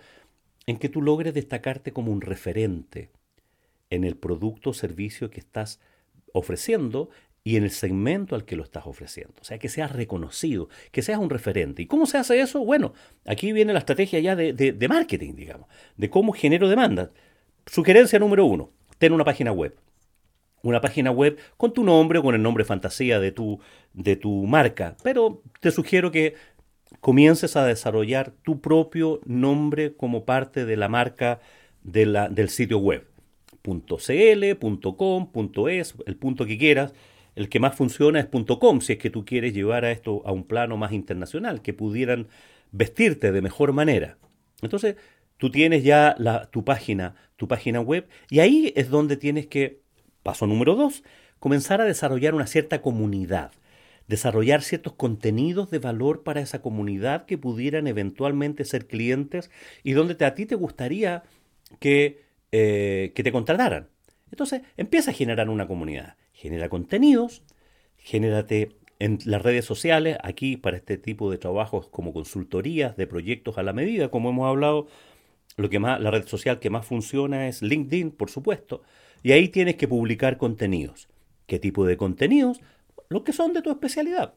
en 0.64 0.78
que 0.78 0.88
tú 0.88 1.02
logres 1.02 1.34
destacarte 1.34 1.92
como 1.92 2.10
un 2.10 2.22
referente, 2.22 3.10
en 3.90 4.04
el 4.04 4.16
producto 4.16 4.70
o 4.70 4.72
servicio 4.72 5.28
que 5.28 5.38
estás 5.38 5.80
ofreciendo 6.32 7.10
y 7.44 7.56
en 7.56 7.64
el 7.64 7.72
segmento 7.72 8.34
al 8.34 8.46
que 8.46 8.56
lo 8.56 8.62
estás 8.62 8.86
ofreciendo. 8.86 9.34
O 9.42 9.44
sea, 9.44 9.58
que 9.58 9.68
seas 9.68 9.92
reconocido, 9.92 10.70
que 10.92 11.02
seas 11.02 11.18
un 11.18 11.28
referente. 11.28 11.82
¿Y 11.82 11.86
cómo 11.86 12.06
se 12.06 12.16
hace 12.16 12.40
eso? 12.40 12.64
Bueno, 12.64 12.94
aquí 13.26 13.52
viene 13.52 13.74
la 13.74 13.80
estrategia 13.80 14.20
ya 14.20 14.34
de, 14.34 14.86
marketing, 14.88 15.34
digamos, 15.34 15.68
de 15.98 16.08
cómo 16.08 16.32
genero 16.32 16.70
demanda. 16.70 17.10
Sugerencia 17.66 18.18
número 18.18 18.46
uno, 18.46 18.70
ten 18.96 19.12
una 19.12 19.26
página 19.26 19.52
web. 19.52 19.76
Una 20.62 20.80
página 20.80 21.10
web 21.10 21.38
con 21.56 21.74
tu 21.74 21.84
nombre 21.84 22.20
o 22.20 22.22
con 22.22 22.36
el 22.36 22.40
nombre 22.40 22.64
fantasía 22.64 23.18
de 23.18 23.32
tu, 23.32 23.60
de 23.92 24.16
tu 24.16 24.46
marca. 24.46 24.96
Pero 25.02 25.42
te 25.60 25.70
sugiero 25.72 26.12
que 26.12 26.34
comiences 27.02 27.56
a 27.56 27.66
desarrollar 27.66 28.30
tu 28.44 28.60
propio 28.60 29.20
nombre 29.26 29.96
como 29.96 30.24
parte 30.24 30.64
de 30.64 30.76
la 30.76 30.88
marca 30.88 31.40
de 31.82 32.06
la, 32.06 32.28
del 32.28 32.48
sitio 32.48 32.78
web. 32.78 33.08
.cl, 33.64 34.58
.com, 34.96 35.30
.es, 35.68 35.94
el 36.06 36.16
punto 36.16 36.46
que 36.46 36.56
quieras. 36.56 36.94
El 37.34 37.48
que 37.48 37.58
más 37.58 37.74
funciona 37.74 38.20
es 38.20 38.28
.com, 38.60 38.80
si 38.80 38.92
es 38.92 38.98
que 39.00 39.10
tú 39.10 39.24
quieres 39.24 39.52
llevar 39.52 39.84
a 39.84 39.90
esto 39.90 40.22
a 40.24 40.30
un 40.30 40.44
plano 40.44 40.76
más 40.76 40.92
internacional, 40.92 41.60
que 41.60 41.74
pudieran 41.74 42.28
vestirte 42.70 43.32
de 43.32 43.42
mejor 43.42 43.72
manera. 43.72 44.16
Entonces, 44.60 44.94
tú 45.38 45.50
tienes 45.50 45.82
ya 45.82 46.14
la, 46.18 46.50
tu 46.52 46.64
página, 46.64 47.16
tu 47.34 47.48
página 47.48 47.80
web, 47.80 48.08
y 48.30 48.38
ahí 48.38 48.72
es 48.76 48.90
donde 48.90 49.16
tienes 49.16 49.48
que, 49.48 49.80
paso 50.22 50.46
número 50.46 50.76
dos, 50.76 51.02
comenzar 51.40 51.80
a 51.80 51.84
desarrollar 51.84 52.36
una 52.36 52.46
cierta 52.46 52.80
comunidad, 52.80 53.50
desarrollar 54.12 54.62
ciertos 54.62 54.92
contenidos 54.92 55.70
de 55.70 55.78
valor 55.78 56.22
para 56.22 56.40
esa 56.40 56.62
comunidad 56.62 57.24
que 57.24 57.38
pudieran 57.38 57.86
eventualmente 57.86 58.64
ser 58.64 58.86
clientes 58.86 59.50
y 59.82 59.92
donde 59.92 60.22
a 60.24 60.34
ti 60.34 60.46
te 60.46 60.54
gustaría 60.54 61.22
que 61.80 62.22
eh, 62.54 63.12
que 63.14 63.22
te 63.22 63.32
contrataran. 63.32 63.88
Entonces, 64.30 64.60
empieza 64.76 65.10
a 65.10 65.14
generar 65.14 65.48
una 65.48 65.66
comunidad. 65.66 66.16
Genera 66.34 66.68
contenidos, 66.68 67.42
genérate 67.96 68.76
en 68.98 69.18
las 69.24 69.40
redes 69.40 69.64
sociales, 69.64 70.18
aquí 70.22 70.58
para 70.58 70.76
este 70.76 70.98
tipo 70.98 71.30
de 71.30 71.38
trabajos 71.38 71.88
como 71.88 72.12
consultorías 72.12 72.94
de 72.98 73.06
proyectos 73.06 73.56
a 73.56 73.62
la 73.62 73.72
medida, 73.72 74.10
como 74.10 74.28
hemos 74.28 74.48
hablado, 74.48 74.86
lo 75.56 75.70
que 75.70 75.78
más, 75.78 75.98
la 75.98 76.10
red 76.10 76.26
social 76.26 76.60
que 76.60 76.68
más 76.68 76.84
funciona 76.84 77.48
es 77.48 77.62
LinkedIn, 77.62 78.10
por 78.10 78.28
supuesto, 78.28 78.82
y 79.22 79.32
ahí 79.32 79.48
tienes 79.48 79.76
que 79.76 79.88
publicar 79.88 80.36
contenidos. 80.36 81.08
¿Qué 81.46 81.58
tipo 81.58 81.86
de 81.86 81.96
contenidos? 81.96 82.60
Los 83.12 83.22
que 83.22 83.32
son 83.32 83.52
de 83.52 83.62
tu 83.62 83.70
especialidad. 83.70 84.34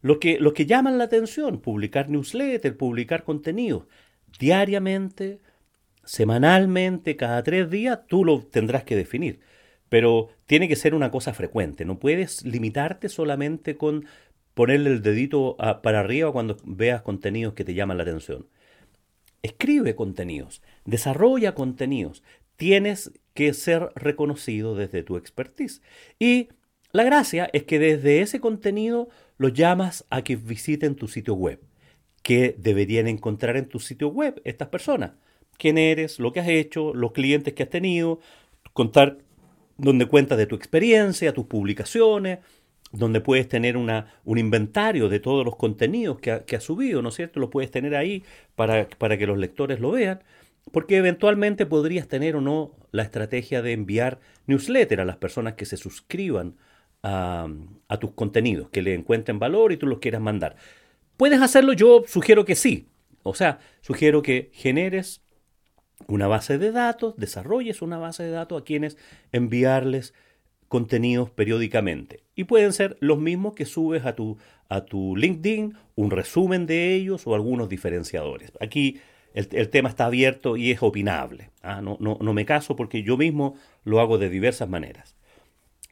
Los 0.00 0.18
que, 0.18 0.38
los 0.38 0.52
que 0.52 0.66
llaman 0.66 0.98
la 0.98 1.04
atención, 1.04 1.60
publicar 1.60 2.10
newsletter, 2.10 2.76
publicar 2.76 3.24
contenidos 3.24 3.86
diariamente, 4.38 5.40
semanalmente, 6.04 7.16
cada 7.16 7.42
tres 7.42 7.70
días, 7.70 8.00
tú 8.08 8.24
lo 8.24 8.42
tendrás 8.42 8.84
que 8.84 8.96
definir. 8.96 9.40
Pero 9.88 10.28
tiene 10.46 10.68
que 10.68 10.76
ser 10.76 10.94
una 10.94 11.10
cosa 11.10 11.32
frecuente. 11.34 11.84
No 11.84 11.98
puedes 11.98 12.44
limitarte 12.44 13.08
solamente 13.08 13.76
con 13.76 14.06
ponerle 14.54 14.90
el 14.90 15.02
dedito 15.02 15.56
para 15.82 16.00
arriba 16.00 16.32
cuando 16.32 16.56
veas 16.64 17.02
contenidos 17.02 17.54
que 17.54 17.64
te 17.64 17.74
llaman 17.74 17.96
la 17.96 18.04
atención. 18.04 18.46
Escribe 19.42 19.94
contenidos, 19.94 20.62
desarrolla 20.84 21.54
contenidos. 21.54 22.22
Tienes 22.56 23.12
que 23.34 23.52
ser 23.52 23.90
reconocido 23.94 24.74
desde 24.74 25.02
tu 25.02 25.16
expertise. 25.16 25.82
Y 26.18 26.48
la 26.94 27.04
gracia 27.04 27.50
es 27.52 27.64
que 27.64 27.78
desde 27.78 28.22
ese 28.22 28.40
contenido 28.40 29.10
los 29.36 29.52
llamas 29.52 30.06
a 30.08 30.22
que 30.22 30.36
visiten 30.36 30.94
tu 30.94 31.08
sitio 31.08 31.34
web. 31.34 31.60
¿Qué 32.22 32.56
deberían 32.58 33.06
encontrar 33.06 33.58
en 33.58 33.68
tu 33.68 33.78
sitio 33.80 34.08
web 34.08 34.40
estas 34.44 34.68
personas? 34.68 35.12
quién 35.58 35.78
eres, 35.78 36.18
lo 36.18 36.32
que 36.32 36.40
has 36.40 36.48
hecho, 36.48 36.94
los 36.94 37.12
clientes 37.12 37.54
que 37.54 37.62
has 37.62 37.70
tenido, 37.70 38.20
contar 38.72 39.18
donde 39.76 40.06
cuentas 40.06 40.38
de 40.38 40.46
tu 40.46 40.54
experiencia, 40.54 41.32
tus 41.32 41.46
publicaciones, 41.46 42.40
donde 42.92 43.20
puedes 43.20 43.48
tener 43.48 43.76
un 43.76 44.38
inventario 44.38 45.08
de 45.08 45.18
todos 45.18 45.44
los 45.44 45.56
contenidos 45.56 46.20
que, 46.20 46.56
has 46.56 46.62
subido, 46.62 47.02
¿no 47.02 47.08
es 47.08 47.16
cierto? 47.16 47.40
Lo 47.40 47.50
puedes 47.50 47.70
tener 47.70 47.96
ahí 47.96 48.22
para, 48.54 48.88
para 48.88 49.18
que 49.18 49.26
los 49.26 49.36
lectores 49.36 49.80
lo 49.80 49.90
vean, 49.90 50.22
porque 50.70 50.96
eventualmente 50.96 51.66
podrías 51.66 52.06
tener 52.06 52.36
o 52.36 52.40
no 52.40 52.72
la 52.92 53.02
estrategia 53.02 53.62
de 53.62 53.72
enviar 53.72 54.20
newsletter 54.46 55.00
a 55.00 55.04
las 55.04 55.16
personas 55.16 55.54
que 55.54 55.66
se 55.66 55.76
suscriban 55.76 56.54
a, 57.04 57.98
tus 58.00 58.12
contenidos, 58.12 58.70
que 58.70 58.82
le 58.82 58.94
encuentren 58.94 59.38
valor 59.38 59.72
y 59.72 59.76
tú 59.76 59.86
los 59.86 59.98
quieras 59.98 60.20
mandar. 60.20 60.56
¿Puedes 61.16 61.40
hacerlo? 61.40 61.72
Yo 61.72 62.02
sugiero 62.06 62.44
que 62.44 62.56
sí. 62.56 62.88
O 63.22 63.34
sea, 63.34 63.60
sugiero 63.82 64.22
que 64.22 64.50
generes 64.52 65.22
una 66.08 66.26
base 66.26 66.58
de 66.58 66.72
datos, 66.72 67.14
desarrolles 67.16 67.82
una 67.82 67.98
base 67.98 68.24
de 68.24 68.30
datos 68.30 68.60
a 68.60 68.64
quienes 68.64 68.96
enviarles 69.32 70.12
contenidos 70.68 71.30
periódicamente. 71.30 72.24
Y 72.34 72.44
pueden 72.44 72.72
ser 72.72 72.96
los 73.00 73.18
mismos 73.18 73.54
que 73.54 73.64
subes 73.64 74.04
a 74.04 74.16
tu, 74.16 74.38
a 74.68 74.84
tu 74.84 75.16
LinkedIn, 75.16 75.76
un 75.94 76.10
resumen 76.10 76.66
de 76.66 76.94
ellos 76.94 77.26
o 77.26 77.34
algunos 77.34 77.68
diferenciadores. 77.68 78.52
Aquí 78.60 78.98
el, 79.34 79.68
tema 79.68 79.88
está 79.88 80.06
abierto 80.06 80.56
y 80.56 80.72
es 80.72 80.82
opinable. 80.82 81.50
¿ah? 81.62 81.80
No, 81.80 81.96
no, 82.00 82.18
no, 82.20 82.34
me 82.34 82.44
caso 82.44 82.76
porque 82.76 83.02
yo 83.02 83.16
mismo 83.16 83.56
lo 83.84 84.00
hago 84.00 84.18
de 84.18 84.30
diversas 84.30 84.68
maneras. 84.68 85.16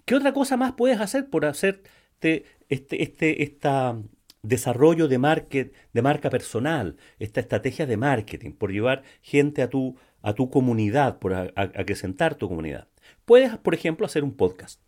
¿Qué 0.05 0.15
otra 0.15 0.33
cosa 0.33 0.57
más 0.57 0.73
puedes 0.73 1.01
hacer 1.01 1.29
por 1.31 1.45
hacerte 1.45 2.45
este, 2.69 3.03
este, 3.03 3.43
esta, 3.43 3.97
desarrollo 4.43 5.09
de, 5.09 5.19
market, 5.19 5.73
de 5.93 6.03
marca 6.03 6.29
personal, 6.29 6.97
esta 7.19 7.41
estrategia 7.41 7.87
de 7.87 7.97
marketing, 7.97 8.53
por 8.53 8.73
llevar 8.73 9.03
gente 9.23 9.63
a 9.63 9.71
tu, 9.71 9.97
a 10.21 10.35
tu 10.35 10.51
comunidad, 10.51 11.19
por 11.19 11.35
acrecentar 11.55 12.35
tu 12.35 12.49
comunidad. 12.49 12.89
Puedes, 13.25 13.57
por 13.59 13.75
ejemplo, 13.75 14.05
hacer 14.05 14.25
un 14.25 14.33
podcast. 14.33 14.81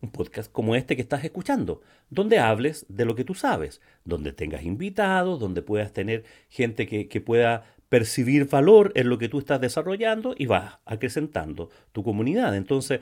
Un 0.00 0.10
podcast 0.10 0.50
como 0.50 0.74
este 0.74 0.96
que 0.96 1.02
estás 1.02 1.24
escuchando, 1.24 1.80
donde 2.10 2.40
hables 2.40 2.84
de 2.88 3.04
lo 3.04 3.14
que 3.14 3.24
tú 3.24 3.34
sabes, 3.34 3.80
donde 4.04 4.32
tengas 4.32 4.64
invitados, 4.64 5.38
donde 5.38 5.62
puedas 5.62 5.92
tener 5.92 6.24
gente 6.48 6.86
que, 6.86 7.06
que 7.06 7.20
pueda 7.20 7.64
percibir 7.88 8.48
valor 8.48 8.90
en 8.96 9.08
lo 9.08 9.18
que 9.18 9.28
tú 9.28 9.38
estás 9.38 9.60
desarrollando 9.60 10.34
y 10.36 10.46
vas 10.46 10.78
acrecentando 10.86 11.70
tu 11.92 12.02
comunidad. 12.02 12.56
Entonces, 12.56 13.00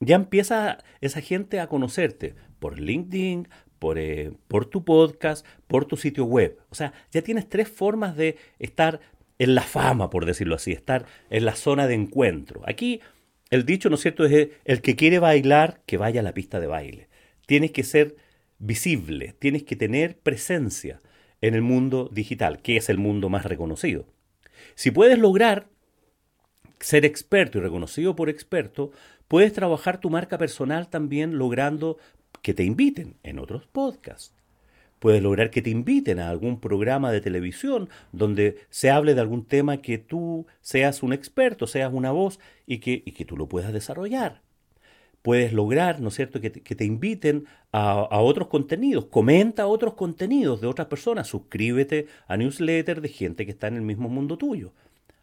ya 0.00 0.16
empieza 0.16 0.78
esa 1.00 1.20
gente 1.20 1.60
a 1.60 1.68
conocerte 1.68 2.34
por 2.58 2.78
LinkedIn, 2.80 3.48
eh, 3.96 4.32
por, 4.48 4.66
tu 4.66 4.84
podcast, 4.84 5.46
por 5.66 5.84
tu 5.84 5.96
sitio 5.96 6.24
web. 6.24 6.58
O 6.70 6.74
sea, 6.74 6.92
ya 7.12 7.22
tienes 7.22 7.48
tres 7.48 7.68
formas 7.68 8.16
de 8.16 8.36
estar 8.58 9.00
en 9.38 9.54
la 9.54 9.62
fama, 9.62 10.10
por 10.10 10.24
decirlo 10.24 10.54
así, 10.54 10.72
estar 10.72 11.06
en 11.30 11.44
la 11.44 11.54
zona 11.54 11.86
de 11.86 11.94
encuentro. 11.94 12.62
Aquí 12.66 13.00
el 13.50 13.64
dicho, 13.64 13.88
¿no 13.88 13.94
es 13.96 14.00
cierto?, 14.00 14.24
es 14.24 14.48
el 14.64 14.80
que 14.80 14.96
quiere 14.96 15.18
bailar, 15.18 15.82
que 15.86 15.98
vaya 15.98 16.20
a 16.20 16.24
la 16.24 16.34
pista 16.34 16.58
de 16.58 16.66
baile. 16.66 17.08
Tienes 17.46 17.70
que 17.70 17.84
ser 17.84 18.16
visible, 18.58 19.34
tienes 19.38 19.62
que 19.62 19.76
tener 19.76 20.18
presencia 20.18 21.00
en 21.40 21.54
el 21.54 21.62
mundo 21.62 22.08
digital, 22.12 22.60
que 22.62 22.76
es 22.76 22.88
el 22.88 22.98
mundo 22.98 23.28
más 23.28 23.44
reconocido. 23.44 24.06
Si 24.74 24.90
puedes 24.90 25.18
lograr 25.18 25.68
ser 26.80 27.04
experto 27.04 27.58
y 27.58 27.60
reconocido 27.60 28.16
por 28.16 28.28
experto, 28.28 28.90
puedes 29.28 29.52
trabajar 29.52 29.98
tu 30.00 30.10
marca 30.10 30.38
personal 30.38 30.88
también 30.88 31.38
logrando 31.38 31.98
que 32.42 32.54
te 32.54 32.64
inviten 32.64 33.16
en 33.22 33.38
otros 33.38 33.66
podcasts. 33.66 34.34
Puedes 34.98 35.22
lograr 35.22 35.50
que 35.50 35.62
te 35.62 35.70
inviten 35.70 36.18
a 36.18 36.30
algún 36.30 36.58
programa 36.58 37.12
de 37.12 37.20
televisión 37.20 37.88
donde 38.12 38.56
se 38.70 38.90
hable 38.90 39.14
de 39.14 39.20
algún 39.20 39.44
tema 39.44 39.82
que 39.82 39.98
tú 39.98 40.46
seas 40.62 41.02
un 41.02 41.12
experto, 41.12 41.66
seas 41.66 41.92
una 41.92 42.12
voz 42.12 42.40
y 42.66 42.78
que, 42.78 43.02
y 43.04 43.12
que 43.12 43.24
tú 43.24 43.36
lo 43.36 43.46
puedas 43.46 43.72
desarrollar 43.72 44.40
puedes 45.26 45.52
lograr, 45.52 46.00
¿no 46.00 46.10
es 46.10 46.14
cierto?, 46.14 46.40
que 46.40 46.50
te, 46.50 46.84
inviten 46.84 47.46
a, 47.72 48.20
otros 48.20 48.46
contenidos. 48.46 49.06
Comenta 49.06 49.66
otros 49.66 49.94
contenidos 49.94 50.60
de 50.60 50.68
otras 50.68 50.86
personas. 50.86 51.26
Suscríbete 51.26 52.06
a 52.28 52.36
newsletter 52.36 53.00
de 53.00 53.08
gente 53.08 53.44
que 53.44 53.50
está 53.50 53.66
en 53.66 53.74
el 53.74 53.82
mismo 53.82 54.08
mundo 54.08 54.38
tuyo. 54.38 54.72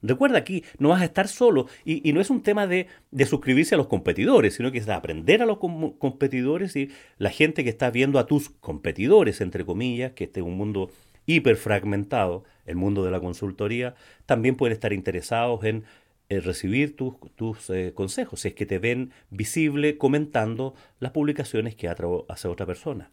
Recuerda 0.03 0.38
aquí, 0.38 0.65
no 0.79 0.89
vas 0.89 1.01
a 1.01 1.05
estar 1.05 1.29
solo 1.29 1.67
y, 1.86 2.12
no 2.12 2.19
es 2.19 2.29
un 2.29 2.43
tema 2.43 2.67
de, 2.67 2.88
suscribirse 3.25 3.75
a 3.75 3.77
los 3.77 3.88
competidores, 3.88 4.55
sino 4.55 4.72
que 4.72 4.77
es 4.77 4.86
de 4.86 4.93
aprender 4.93 5.41
a 5.41 5.45
los 5.45 5.60
competidores 5.60 6.75
y 6.75 6.91
la 7.17 7.29
gente 7.29 7.63
que 7.63 7.69
está 7.69 7.89
viendo 7.89 8.19
a 8.19 8.27
tus 8.27 8.50
competidores, 8.50 9.39
entre 9.39 9.65
comillas, 9.65 10.12
que 10.12 10.25
este 10.25 10.41
es 10.41 10.45
un 10.45 10.57
mundo 10.57 10.91
hiperfragmentado, 11.25 12.43
el 12.65 12.75
mundo 12.75 13.05
de 13.05 13.12
la 13.12 13.22
consultoría, 13.22 13.95
también 14.25 14.57
pueden 14.57 14.74
estar 14.74 14.91
interesados 14.91 15.63
en 15.63 15.86
eh, 16.27 16.41
recibir 16.41 16.98
tus 16.98 17.69
eh, 17.69 17.93
consejos, 17.95 18.41
si 18.41 18.50
es 18.50 18.53
que 18.55 18.65
te 18.65 18.79
ven 18.79 19.13
visible 19.29 19.98
comentando 19.98 20.75
las 21.00 21.12
publicaciones 21.12 21.75
que 21.75 21.88
hace 21.88 22.48
otra 22.50 22.65
persona. 22.65 23.10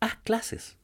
Haz 0.00 0.16
clases, 0.16 0.76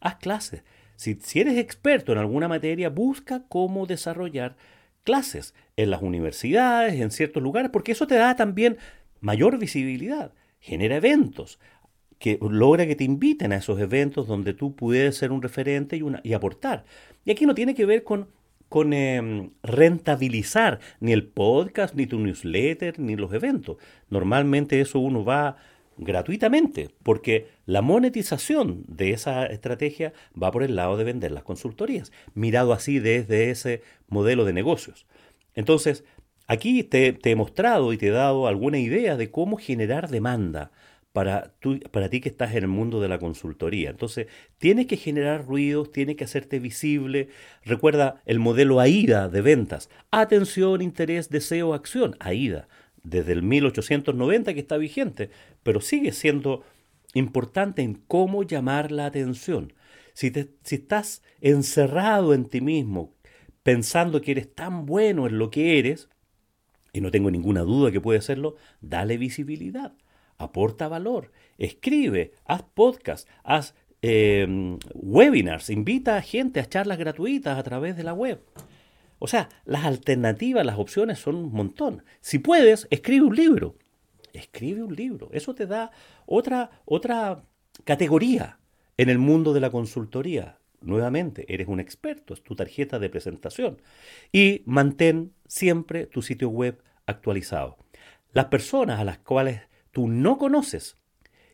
haz 0.00 0.16
clases. 0.16 0.62
Si, 0.96 1.18
eres 1.34 1.58
experto 1.58 2.12
en 2.12 2.18
alguna 2.18 2.48
materia, 2.48 2.88
busca 2.88 3.44
cómo 3.48 3.86
desarrollar 3.86 4.56
clases 5.02 5.54
en 5.76 5.90
las 5.90 6.02
universidades, 6.02 7.00
en 7.00 7.10
ciertos 7.10 7.42
lugares, 7.42 7.70
porque 7.70 7.92
eso 7.92 8.06
te 8.06 8.14
da 8.14 8.36
también 8.36 8.78
mayor 9.20 9.58
visibilidad, 9.58 10.32
genera 10.60 10.96
eventos, 10.96 11.58
que 12.18 12.38
logra 12.40 12.86
que 12.86 12.96
te 12.96 13.04
inviten 13.04 13.52
a 13.52 13.56
esos 13.56 13.80
eventos 13.80 14.26
donde 14.26 14.54
tú 14.54 14.74
puedes 14.74 15.16
ser 15.16 15.32
un 15.32 15.42
referente 15.42 15.96
y, 15.96 16.02
una, 16.02 16.20
y 16.22 16.32
aportar. 16.32 16.84
Y 17.24 17.30
aquí 17.32 17.44
no 17.44 17.54
tiene 17.54 17.74
que 17.74 17.86
ver 17.86 18.04
con 18.04 18.28
con 18.74 18.92
em, 18.92 19.50
rentabilizar 19.62 20.80
ni 20.98 21.12
el 21.12 21.28
podcast, 21.28 21.94
ni 21.94 22.06
tu 22.06 22.18
newsletter, 22.18 22.98
ni 22.98 23.14
los 23.14 23.32
eventos. 23.32 23.76
Normalmente 24.10 24.80
eso 24.80 24.98
uno 24.98 25.24
va 25.24 25.58
gratuitamente, 25.96 26.90
porque 27.02 27.48
la 27.66 27.82
monetización 27.82 28.84
de 28.88 29.12
esa 29.12 29.46
estrategia 29.46 30.12
va 30.40 30.50
por 30.50 30.62
el 30.62 30.76
lado 30.76 30.96
de 30.96 31.04
vender 31.04 31.32
las 31.32 31.44
consultorías, 31.44 32.12
mirado 32.34 32.72
así 32.72 32.98
desde 32.98 33.50
ese 33.50 33.82
modelo 34.08 34.44
de 34.44 34.52
negocios. 34.52 35.06
Entonces, 35.54 36.04
aquí 36.46 36.82
te, 36.82 37.18
he 37.22 37.36
mostrado 37.36 37.92
y 37.92 37.98
te 37.98 38.08
he 38.08 38.10
dado 38.10 38.46
alguna 38.46 38.78
idea 38.78 39.16
de 39.16 39.30
cómo 39.30 39.56
generar 39.56 40.08
demanda 40.08 40.72
para, 41.12 41.52
para 41.92 42.08
ti 42.08 42.20
que 42.20 42.28
estás 42.28 42.52
en 42.54 42.64
el 42.64 42.68
mundo 42.68 43.00
de 43.00 43.08
la 43.08 43.18
consultoría. 43.18 43.90
Entonces, 43.90 44.26
tienes 44.58 44.86
que 44.86 44.96
generar 44.96 45.46
ruidos, 45.46 45.92
tienes 45.92 46.16
que 46.16 46.24
hacerte 46.24 46.58
visible. 46.58 47.28
Recuerda 47.64 48.20
el 48.26 48.40
modelo 48.40 48.80
AIDA 48.80 49.28
de 49.28 49.40
ventas. 49.40 49.90
Atención, 50.10 50.82
interés, 50.82 51.30
deseo, 51.30 51.72
acción. 51.72 52.16
AIDA, 52.18 52.66
desde 53.04 53.32
el 53.32 53.42
1890 53.42 54.52
que 54.54 54.60
está 54.60 54.76
vigente, 54.76 55.30
pero 55.62 55.80
sigue 55.80 56.10
siendo 56.12 56.64
importante 57.14 57.82
en 57.82 57.94
cómo 57.94 58.42
llamar 58.42 58.90
la 58.90 59.06
atención. 59.06 59.72
Si, 60.14 60.30
te, 60.30 60.50
si 60.64 60.76
estás 60.76 61.22
encerrado 61.40 62.34
en 62.34 62.46
ti 62.46 62.60
mismo, 62.60 63.14
pensando 63.62 64.20
que 64.20 64.32
eres 64.32 64.52
tan 64.52 64.86
bueno 64.86 65.26
en 65.28 65.38
lo 65.38 65.50
que 65.50 65.78
eres, 65.78 66.08
y 66.92 67.00
no 67.00 67.10
tengo 67.12 67.30
ninguna 67.30 67.60
duda 67.60 67.92
que 67.92 68.00
puede 68.00 68.20
serlo, 68.20 68.56
dale 68.80 69.16
visibilidad 69.16 69.94
aporta 70.38 70.88
valor, 70.88 71.30
escribe, 71.58 72.32
haz 72.44 72.62
podcast, 72.62 73.28
haz 73.42 73.74
em, 74.02 74.78
webinars, 74.94 75.70
invita 75.70 76.16
a 76.16 76.22
gente 76.22 76.60
a 76.60 76.68
charlas 76.68 76.98
gratuitas 76.98 77.58
a 77.58 77.62
través 77.62 77.96
de 77.96 78.04
la 78.04 78.14
web. 78.14 78.40
O 79.24 79.26
sea, 79.26 79.48
las 79.64 79.86
alternativas, 79.86 80.66
las 80.66 80.78
opciones 80.78 81.18
son 81.18 81.36
un 81.36 81.50
montón. 81.50 82.04
Si 82.20 82.38
puedes, 82.38 82.86
escribe 82.90 83.24
un 83.24 83.34
libro. 83.34 83.74
Escribe 84.34 84.82
un 84.82 84.94
libro. 84.94 85.30
Eso 85.32 85.54
te 85.54 85.64
da 85.64 85.92
otra, 86.26 86.82
otra 86.84 87.42
categoría 87.84 88.58
en 88.98 89.08
el 89.08 89.16
mundo 89.16 89.54
de 89.54 89.60
la 89.60 89.70
consultoría. 89.70 90.58
Nuevamente, 90.82 91.46
eres 91.48 91.68
un 91.68 91.80
experto, 91.80 92.34
es 92.34 92.42
tu 92.42 92.54
tarjeta 92.54 92.98
de 92.98 93.08
presentación. 93.08 93.80
Y 94.30 94.60
mantén 94.66 95.32
siempre 95.46 96.04
tu 96.04 96.20
sitio 96.20 96.50
web 96.50 96.82
actualizado. 97.06 97.78
Las 98.34 98.48
personas 98.48 99.00
a 99.00 99.04
las 99.04 99.16
cuales 99.20 99.62
tú 99.90 100.06
no 100.06 100.36
conoces 100.36 100.98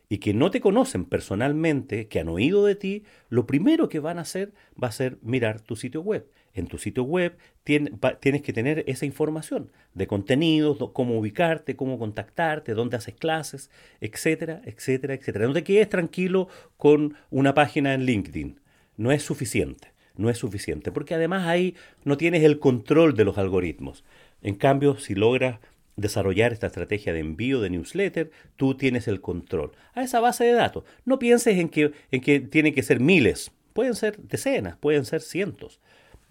y 0.09 0.17
que 0.17 0.33
no 0.33 0.51
te 0.51 0.59
conocen 0.59 1.05
personalmente, 1.05 2.09
que 2.09 2.19
han 2.19 2.27
oído 2.27 2.65
de 2.65 2.75
ti, 2.75 3.05
lo 3.29 3.47
primero 3.47 3.87
que 3.87 4.01
van 4.01 4.17
a 4.17 4.23
hacer 4.23 4.53
va 4.71 4.89
a 4.89 4.91
ser 4.91 5.19
mirar 5.21 5.61
tu 5.61 5.77
sitio 5.77 6.01
web. 6.01 6.29
En 6.53 6.67
tu 6.67 6.77
sitio 6.77 7.03
web 7.03 7.37
tienes 7.63 8.41
que 8.41 8.53
tener 8.53 8.83
esa 8.87 9.05
información 9.05 9.71
de 9.93 10.07
contenidos, 10.07 10.77
cómo 10.93 11.17
ubicarte, 11.17 11.75
cómo 11.75 11.97
contactarte, 11.97 12.73
dónde 12.73 12.97
haces 12.97 13.15
clases, 13.15 13.69
etcétera, 14.01 14.61
etcétera, 14.65 15.13
etcétera. 15.13 15.47
No 15.47 15.53
te 15.53 15.63
quedes 15.63 15.89
tranquilo 15.89 16.47
con 16.77 17.15
una 17.29 17.53
página 17.53 17.93
en 17.93 18.05
LinkedIn. 18.05 18.59
No 18.97 19.11
es 19.11 19.23
suficiente. 19.23 19.91
No 20.17 20.29
es 20.29 20.37
suficiente, 20.37 20.91
porque 20.91 21.15
además 21.15 21.47
ahí 21.47 21.75
no 22.03 22.17
tienes 22.17 22.43
el 22.43 22.59
control 22.59 23.15
de 23.15 23.23
los 23.23 23.37
algoritmos. 23.37 24.03
En 24.41 24.55
cambio, 24.55 24.97
si 24.97 25.15
logras 25.15 25.59
desarrollar 25.95 26.51
esta 26.51 26.67
estrategia 26.67 27.13
de 27.13 27.19
envío 27.19 27.61
de 27.61 27.69
newsletter, 27.69 28.29
tú 28.57 28.75
tienes 28.75 29.07
el 29.07 29.21
control. 29.21 29.71
A 29.93 30.03
esa 30.03 30.19
base 30.19 30.43
de 30.43 30.51
datos, 30.51 30.83
no 31.05 31.17
pienses 31.17 31.57
en 31.57 31.69
que, 31.69 31.93
en 32.11 32.21
que 32.21 32.41
tienen 32.41 32.73
que 32.73 32.83
ser 32.83 32.99
miles, 32.99 33.51
pueden 33.73 33.95
ser 33.95 34.17
decenas, 34.17 34.77
pueden 34.77 35.05
ser 35.05 35.21
cientos. 35.21 35.79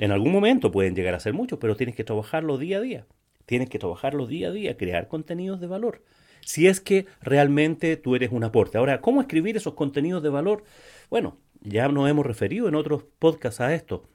En 0.01 0.13
algún 0.13 0.33
momento 0.33 0.73
pueden 0.73 0.95
llegar 0.95 1.15
a 1.15 1.21
ser 1.21 1.35
muchos, 1.35 1.59
pero 1.59 1.77
tienes 1.77 1.95
que 1.95 2.05
trabajarlo 2.05 2.57
día 2.57 2.79
a 2.79 2.81
día. 2.81 3.07
Tienes 3.45 3.69
que 3.69 3.79
trabajarlo 3.79 4.27
día 4.27 4.49
a 4.49 4.51
día, 4.51 4.79
crear 4.79 5.09
contenidos 5.09 5.61
de 5.61 5.67
valor. 5.67 6.03
Si 6.41 6.67
es 6.69 6.81
que 6.81 7.05
realmente 7.21 7.99
tú 7.99 8.17
eres 8.17 8.33
un 8.33 8.43
aporte. 8.43 8.79
Ahora, 8.79 9.03
¿cómo 9.03 9.21
escribir 9.21 9.59
esos 9.59 9.75
contenidos 9.75 10.23
de 10.23 10.31
valor? 10.31 10.65
Bueno, 11.11 11.37
ya 11.61 11.87
nos 11.89 12.09
hemos 12.09 12.25
referido 12.25 12.67
en 12.67 12.77
otros 12.77 13.05
podcasts 13.19 13.61
a 13.61 13.75
esto. 13.75 14.09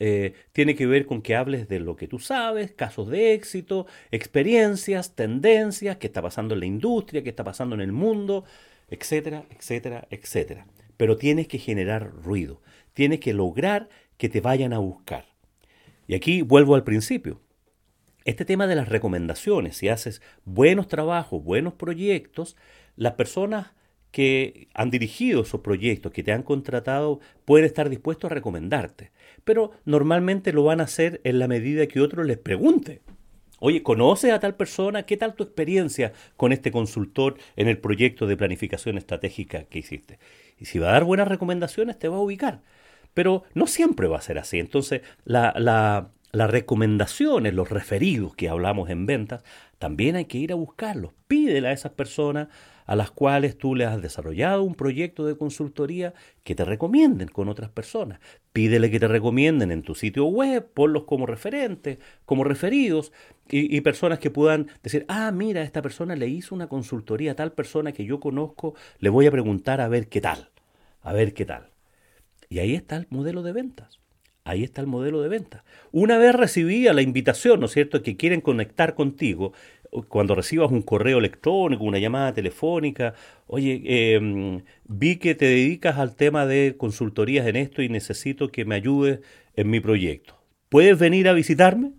Eh, 0.00 0.32
tiene 0.50 0.74
que 0.74 0.88
ver 0.88 1.06
con 1.06 1.22
que 1.22 1.36
hables 1.36 1.68
de 1.68 1.78
lo 1.78 1.94
que 1.94 2.08
tú 2.08 2.18
sabes, 2.18 2.72
casos 2.72 3.08
de 3.08 3.32
éxito, 3.34 3.86
experiencias, 4.10 5.14
tendencias, 5.14 5.98
qué 5.98 6.08
está 6.08 6.20
pasando 6.20 6.54
en 6.54 6.60
la 6.60 6.66
industria, 6.66 7.22
qué 7.22 7.30
está 7.30 7.44
pasando 7.44 7.76
en 7.76 7.80
el 7.80 7.92
mundo, 7.92 8.44
etcétera, 8.90 9.44
etcétera, 9.50 10.08
etcétera. 10.10 10.66
Pero 10.96 11.16
tienes 11.16 11.46
que 11.46 11.58
generar 11.58 12.10
ruido, 12.10 12.60
tienes 12.92 13.20
que 13.20 13.32
lograr 13.32 13.88
que 14.18 14.28
te 14.28 14.40
vayan 14.40 14.74
a 14.74 14.78
buscar. 14.78 15.24
Y 16.06 16.14
aquí 16.14 16.42
vuelvo 16.42 16.74
al 16.74 16.84
principio. 16.84 17.40
Este 18.24 18.44
tema 18.44 18.66
de 18.66 18.76
las 18.76 18.88
recomendaciones, 18.88 19.76
si 19.78 19.88
haces 19.88 20.20
buenos 20.44 20.88
trabajos, 20.88 21.42
buenos 21.42 21.72
proyectos, 21.74 22.56
las 22.96 23.14
personas 23.14 23.68
que 24.10 24.68
han 24.74 24.90
dirigido 24.90 25.42
esos 25.42 25.60
proyectos, 25.60 26.12
que 26.12 26.22
te 26.22 26.32
han 26.32 26.42
contratado, 26.42 27.20
pueden 27.44 27.66
estar 27.66 27.88
dispuestos 27.88 28.30
a 28.30 28.34
recomendarte. 28.34 29.12
Pero 29.44 29.70
normalmente 29.84 30.52
lo 30.52 30.64
van 30.64 30.80
a 30.80 30.84
hacer 30.84 31.20
en 31.24 31.38
la 31.38 31.48
medida 31.48 31.86
que 31.86 32.00
otro 32.00 32.24
les 32.24 32.38
pregunte. 32.38 33.00
Oye, 33.60 33.82
¿conoces 33.82 34.32
a 34.32 34.40
tal 34.40 34.54
persona? 34.54 35.04
¿Qué 35.04 35.16
tal 35.16 35.34
tu 35.34 35.42
experiencia 35.42 36.12
con 36.36 36.52
este 36.52 36.70
consultor 36.70 37.36
en 37.56 37.68
el 37.68 37.78
proyecto 37.78 38.26
de 38.26 38.36
planificación 38.36 38.98
estratégica 38.98 39.64
que 39.64 39.80
hiciste? 39.80 40.18
Y 40.58 40.66
si 40.66 40.78
va 40.78 40.90
a 40.90 40.92
dar 40.92 41.04
buenas 41.04 41.28
recomendaciones, 41.28 41.98
te 41.98 42.08
va 42.08 42.16
a 42.16 42.20
ubicar. 42.20 42.62
Pero 43.14 43.44
no 43.54 43.66
siempre 43.66 44.08
va 44.08 44.18
a 44.18 44.22
ser 44.22 44.38
así. 44.38 44.58
Entonces, 44.58 45.02
la, 45.24 45.54
la, 45.56 46.10
las 46.32 46.50
recomendaciones, 46.50 47.54
los 47.54 47.70
referidos 47.70 48.34
que 48.34 48.48
hablamos 48.48 48.90
en 48.90 49.06
ventas, 49.06 49.42
también 49.78 50.16
hay 50.16 50.26
que 50.26 50.38
ir 50.38 50.52
a 50.52 50.56
buscarlos. 50.56 51.12
Pídele 51.26 51.68
a 51.68 51.72
esas 51.72 51.92
personas 51.92 52.48
a 52.88 52.96
las 52.96 53.10
cuales 53.10 53.58
tú 53.58 53.74
le 53.74 53.84
has 53.84 54.00
desarrollado 54.00 54.62
un 54.62 54.74
proyecto 54.74 55.26
de 55.26 55.36
consultoría 55.36 56.14
que 56.42 56.54
te 56.54 56.64
recomienden 56.64 57.28
con 57.28 57.48
otras 57.50 57.68
personas. 57.68 58.18
Pídele 58.54 58.90
que 58.90 58.98
te 58.98 59.06
recomienden 59.06 59.70
en 59.70 59.82
tu 59.82 59.94
sitio 59.94 60.24
web, 60.24 60.66
ponlos 60.72 61.04
como 61.04 61.26
referentes, 61.26 61.98
como 62.24 62.44
referidos, 62.44 63.12
y, 63.50 63.80
personas 63.82 64.18
que 64.18 64.30
puedan 64.30 64.68
decir, 64.82 65.04
ah, 65.08 65.30
mira, 65.32 65.62
esta 65.62 65.82
persona 65.82 66.16
le 66.16 66.28
hizo 66.28 66.54
una 66.54 66.68
consultoría 66.68 67.32
a 67.32 67.34
tal 67.34 67.52
persona 67.52 67.92
que 67.92 68.04
yo 68.04 68.20
conozco, 68.20 68.74
le 68.98 69.10
voy 69.10 69.26
a 69.26 69.30
preguntar 69.30 69.80
a 69.80 69.88
ver 69.88 70.08
qué 70.08 70.20
tal, 70.20 70.50
a 71.02 71.12
ver 71.12 71.34
qué 71.34 71.44
tal. 71.44 71.70
Y 72.48 72.60
ahí 72.60 72.74
está 72.74 72.96
el 72.96 73.06
modelo 73.10 73.42
de 73.42 73.52
ventas. 73.52 73.98
Ahí 74.44 74.64
está 74.64 74.80
el 74.80 74.86
modelo 74.86 75.20
de 75.20 75.28
venta. 75.28 75.62
Una 75.92 76.16
vez 76.16 76.34
recibida 76.34 76.94
la 76.94 77.02
invitación, 77.02 77.60
¿no 77.60 77.66
es 77.66 77.72
cierto?, 77.72 78.02
que 78.02 78.16
quieren 78.16 78.40
conectar 78.40 78.94
contigo, 78.94 79.52
cuando 80.08 80.34
recibas 80.34 80.70
un 80.70 80.80
correo 80.80 81.18
electrónico, 81.18 81.84
una 81.84 81.98
llamada 81.98 82.32
telefónica, 82.32 83.14
oye, 83.46 83.82
em, 84.14 84.62
vi 84.86 85.16
que 85.16 85.34
te 85.34 85.44
dedicas 85.44 85.98
al 85.98 86.16
tema 86.16 86.46
de 86.46 86.76
consultorías 86.78 87.46
en 87.46 87.56
esto 87.56 87.82
y 87.82 87.90
necesito 87.90 88.48
que 88.48 88.64
me 88.64 88.74
ayudes 88.74 89.20
en 89.54 89.68
mi 89.68 89.80
proyecto. 89.80 90.38
¿Puedes 90.70 90.98
venir 90.98 91.28
a 91.28 91.34
visitarme? 91.34 91.92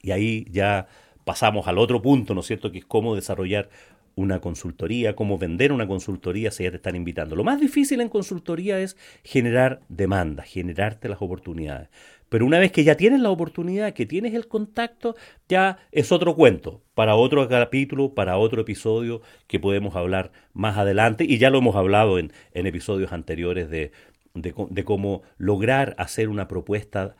Y 0.00 0.12
ahí 0.12 0.46
ya 0.50 0.86
pasamos 1.24 1.66
al 1.68 1.78
otro 1.78 2.00
punto, 2.02 2.34
¿no 2.34 2.40
es 2.40 2.46
cierto?, 2.46 2.70
que 2.70 2.78
es 2.78 2.84
cómo 2.84 3.14
desarrollar 3.16 3.70
una 4.14 4.40
consultoría, 4.40 5.16
cómo 5.16 5.38
vender 5.38 5.72
una 5.72 5.86
consultoría 5.86 6.50
si 6.50 6.64
ya 6.64 6.70
te 6.70 6.76
están 6.76 6.96
invitando. 6.96 7.36
Lo 7.36 7.44
más 7.44 7.60
difícil 7.60 8.00
en 8.00 8.08
consultoría 8.08 8.78
es 8.80 8.96
generar 9.24 9.80
demanda, 9.88 10.42
generarte 10.42 11.08
las 11.08 11.22
oportunidades. 11.22 11.88
Pero 12.28 12.46
una 12.46 12.58
vez 12.58 12.72
que 12.72 12.84
ya 12.84 12.96
tienes 12.96 13.20
la 13.20 13.30
oportunidad, 13.30 13.92
que 13.92 14.06
tienes 14.06 14.32
el 14.32 14.48
contacto, 14.48 15.16
ya 15.48 15.78
es 15.92 16.12
otro 16.12 16.34
cuento, 16.34 16.82
para 16.94 17.14
otro 17.14 17.46
capítulo, 17.46 18.14
para 18.14 18.38
otro 18.38 18.62
episodio 18.62 19.20
que 19.46 19.60
podemos 19.60 19.96
hablar 19.96 20.32
más 20.54 20.78
adelante. 20.78 21.24
Y 21.28 21.36
ya 21.36 21.50
lo 21.50 21.58
hemos 21.58 21.76
hablado 21.76 22.18
en, 22.18 22.32
episodios 22.54 23.12
anteriores 23.12 23.68
de, 23.68 23.92
de 24.34 24.84
cómo 24.84 25.22
lograr 25.36 25.94
hacer 25.98 26.30
una 26.30 26.48
propuesta 26.48 27.16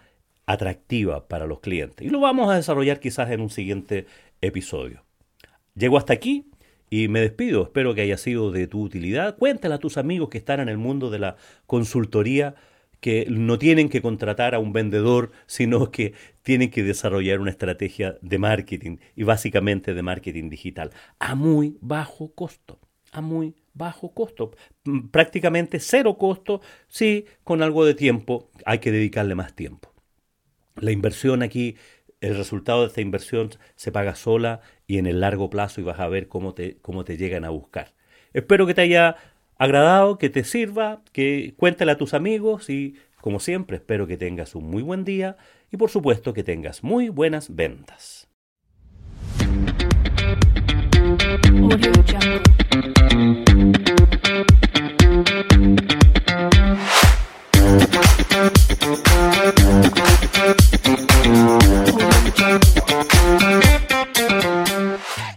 atractiva 0.46 1.28
para 1.28 1.46
los 1.46 1.60
clientes. 1.60 2.06
Y 2.06 2.10
lo 2.10 2.20
vamos 2.20 2.50
a 2.50 2.56
desarrollar 2.56 2.98
quizás 2.98 3.30
en 3.30 3.42
un 3.42 3.50
siguiente 3.50 4.06
episodio. 4.40 5.04
Llego 5.74 5.98
hasta 5.98 6.12
aquí 6.12 6.51
y 6.92 7.08
me 7.08 7.22
despido. 7.22 7.62
Espero 7.62 7.94
que 7.94 8.02
haya 8.02 8.18
sido 8.18 8.52
de 8.52 8.66
tu 8.66 8.82
utilidad. 8.82 9.38
Cuéntale 9.38 9.76
a 9.76 9.78
tus 9.78 9.96
amigos 9.96 10.28
que 10.28 10.36
están 10.36 10.60
en 10.60 10.68
el 10.68 10.76
mundo 10.76 11.08
de 11.08 11.18
la 11.18 11.36
consultoría 11.66 12.54
que 13.00 13.24
no 13.30 13.58
tienen 13.58 13.88
que 13.88 14.02
contratar 14.02 14.54
a 14.54 14.58
un 14.58 14.74
vendedor, 14.74 15.32
sino 15.46 15.90
que 15.90 16.12
tienen 16.42 16.70
que 16.70 16.82
desarrollar 16.82 17.40
una 17.40 17.50
estrategia 17.50 18.18
de 18.20 18.36
marketing 18.36 18.98
y 19.16 19.22
básicamente 19.22 19.94
de 19.94 20.02
marketing 20.02 20.50
digital 20.50 20.90
a 21.18 21.34
muy 21.34 21.78
bajo 21.80 22.34
costo, 22.34 22.78
a 23.10 23.22
muy 23.22 23.56
bajo 23.72 24.12
costo, 24.12 24.50
prácticamente 25.10 25.80
cero 25.80 26.18
costo, 26.18 26.60
sí, 26.88 27.24
con 27.42 27.62
algo 27.62 27.86
de 27.86 27.94
tiempo, 27.94 28.50
hay 28.66 28.80
que 28.80 28.92
dedicarle 28.92 29.34
más 29.34 29.54
tiempo. 29.56 29.94
La 30.76 30.92
inversión 30.92 31.42
aquí, 31.42 31.76
el 32.20 32.36
resultado 32.36 32.82
de 32.82 32.88
esta 32.88 33.00
inversión 33.00 33.48
se 33.76 33.92
paga 33.92 34.14
sola 34.14 34.60
y 34.92 34.98
en 34.98 35.06
el 35.06 35.20
largo 35.20 35.48
plazo 35.48 35.80
y 35.80 35.84
vas 35.84 35.98
a 36.00 36.08
ver 36.08 36.28
cómo 36.28 36.52
te, 36.52 36.76
cómo 36.82 37.02
te 37.02 37.16
llegan 37.16 37.46
a 37.46 37.48
buscar. 37.48 37.94
Espero 38.34 38.66
que 38.66 38.74
te 38.74 38.82
haya 38.82 39.16
agradado, 39.56 40.18
que 40.18 40.28
te 40.28 40.44
sirva, 40.44 41.00
que 41.12 41.54
cuéntale 41.56 41.92
a 41.92 41.96
tus 41.96 42.12
amigos 42.12 42.68
y 42.68 42.96
como 43.22 43.40
siempre 43.40 43.78
espero 43.78 44.06
que 44.06 44.18
tengas 44.18 44.54
un 44.54 44.68
muy 44.68 44.82
buen 44.82 45.04
día 45.06 45.38
y 45.70 45.78
por 45.78 45.88
supuesto 45.88 46.34
que 46.34 46.44
tengas 46.44 46.84
muy 46.84 47.08
buenas 47.08 47.56
ventas. 47.56 48.28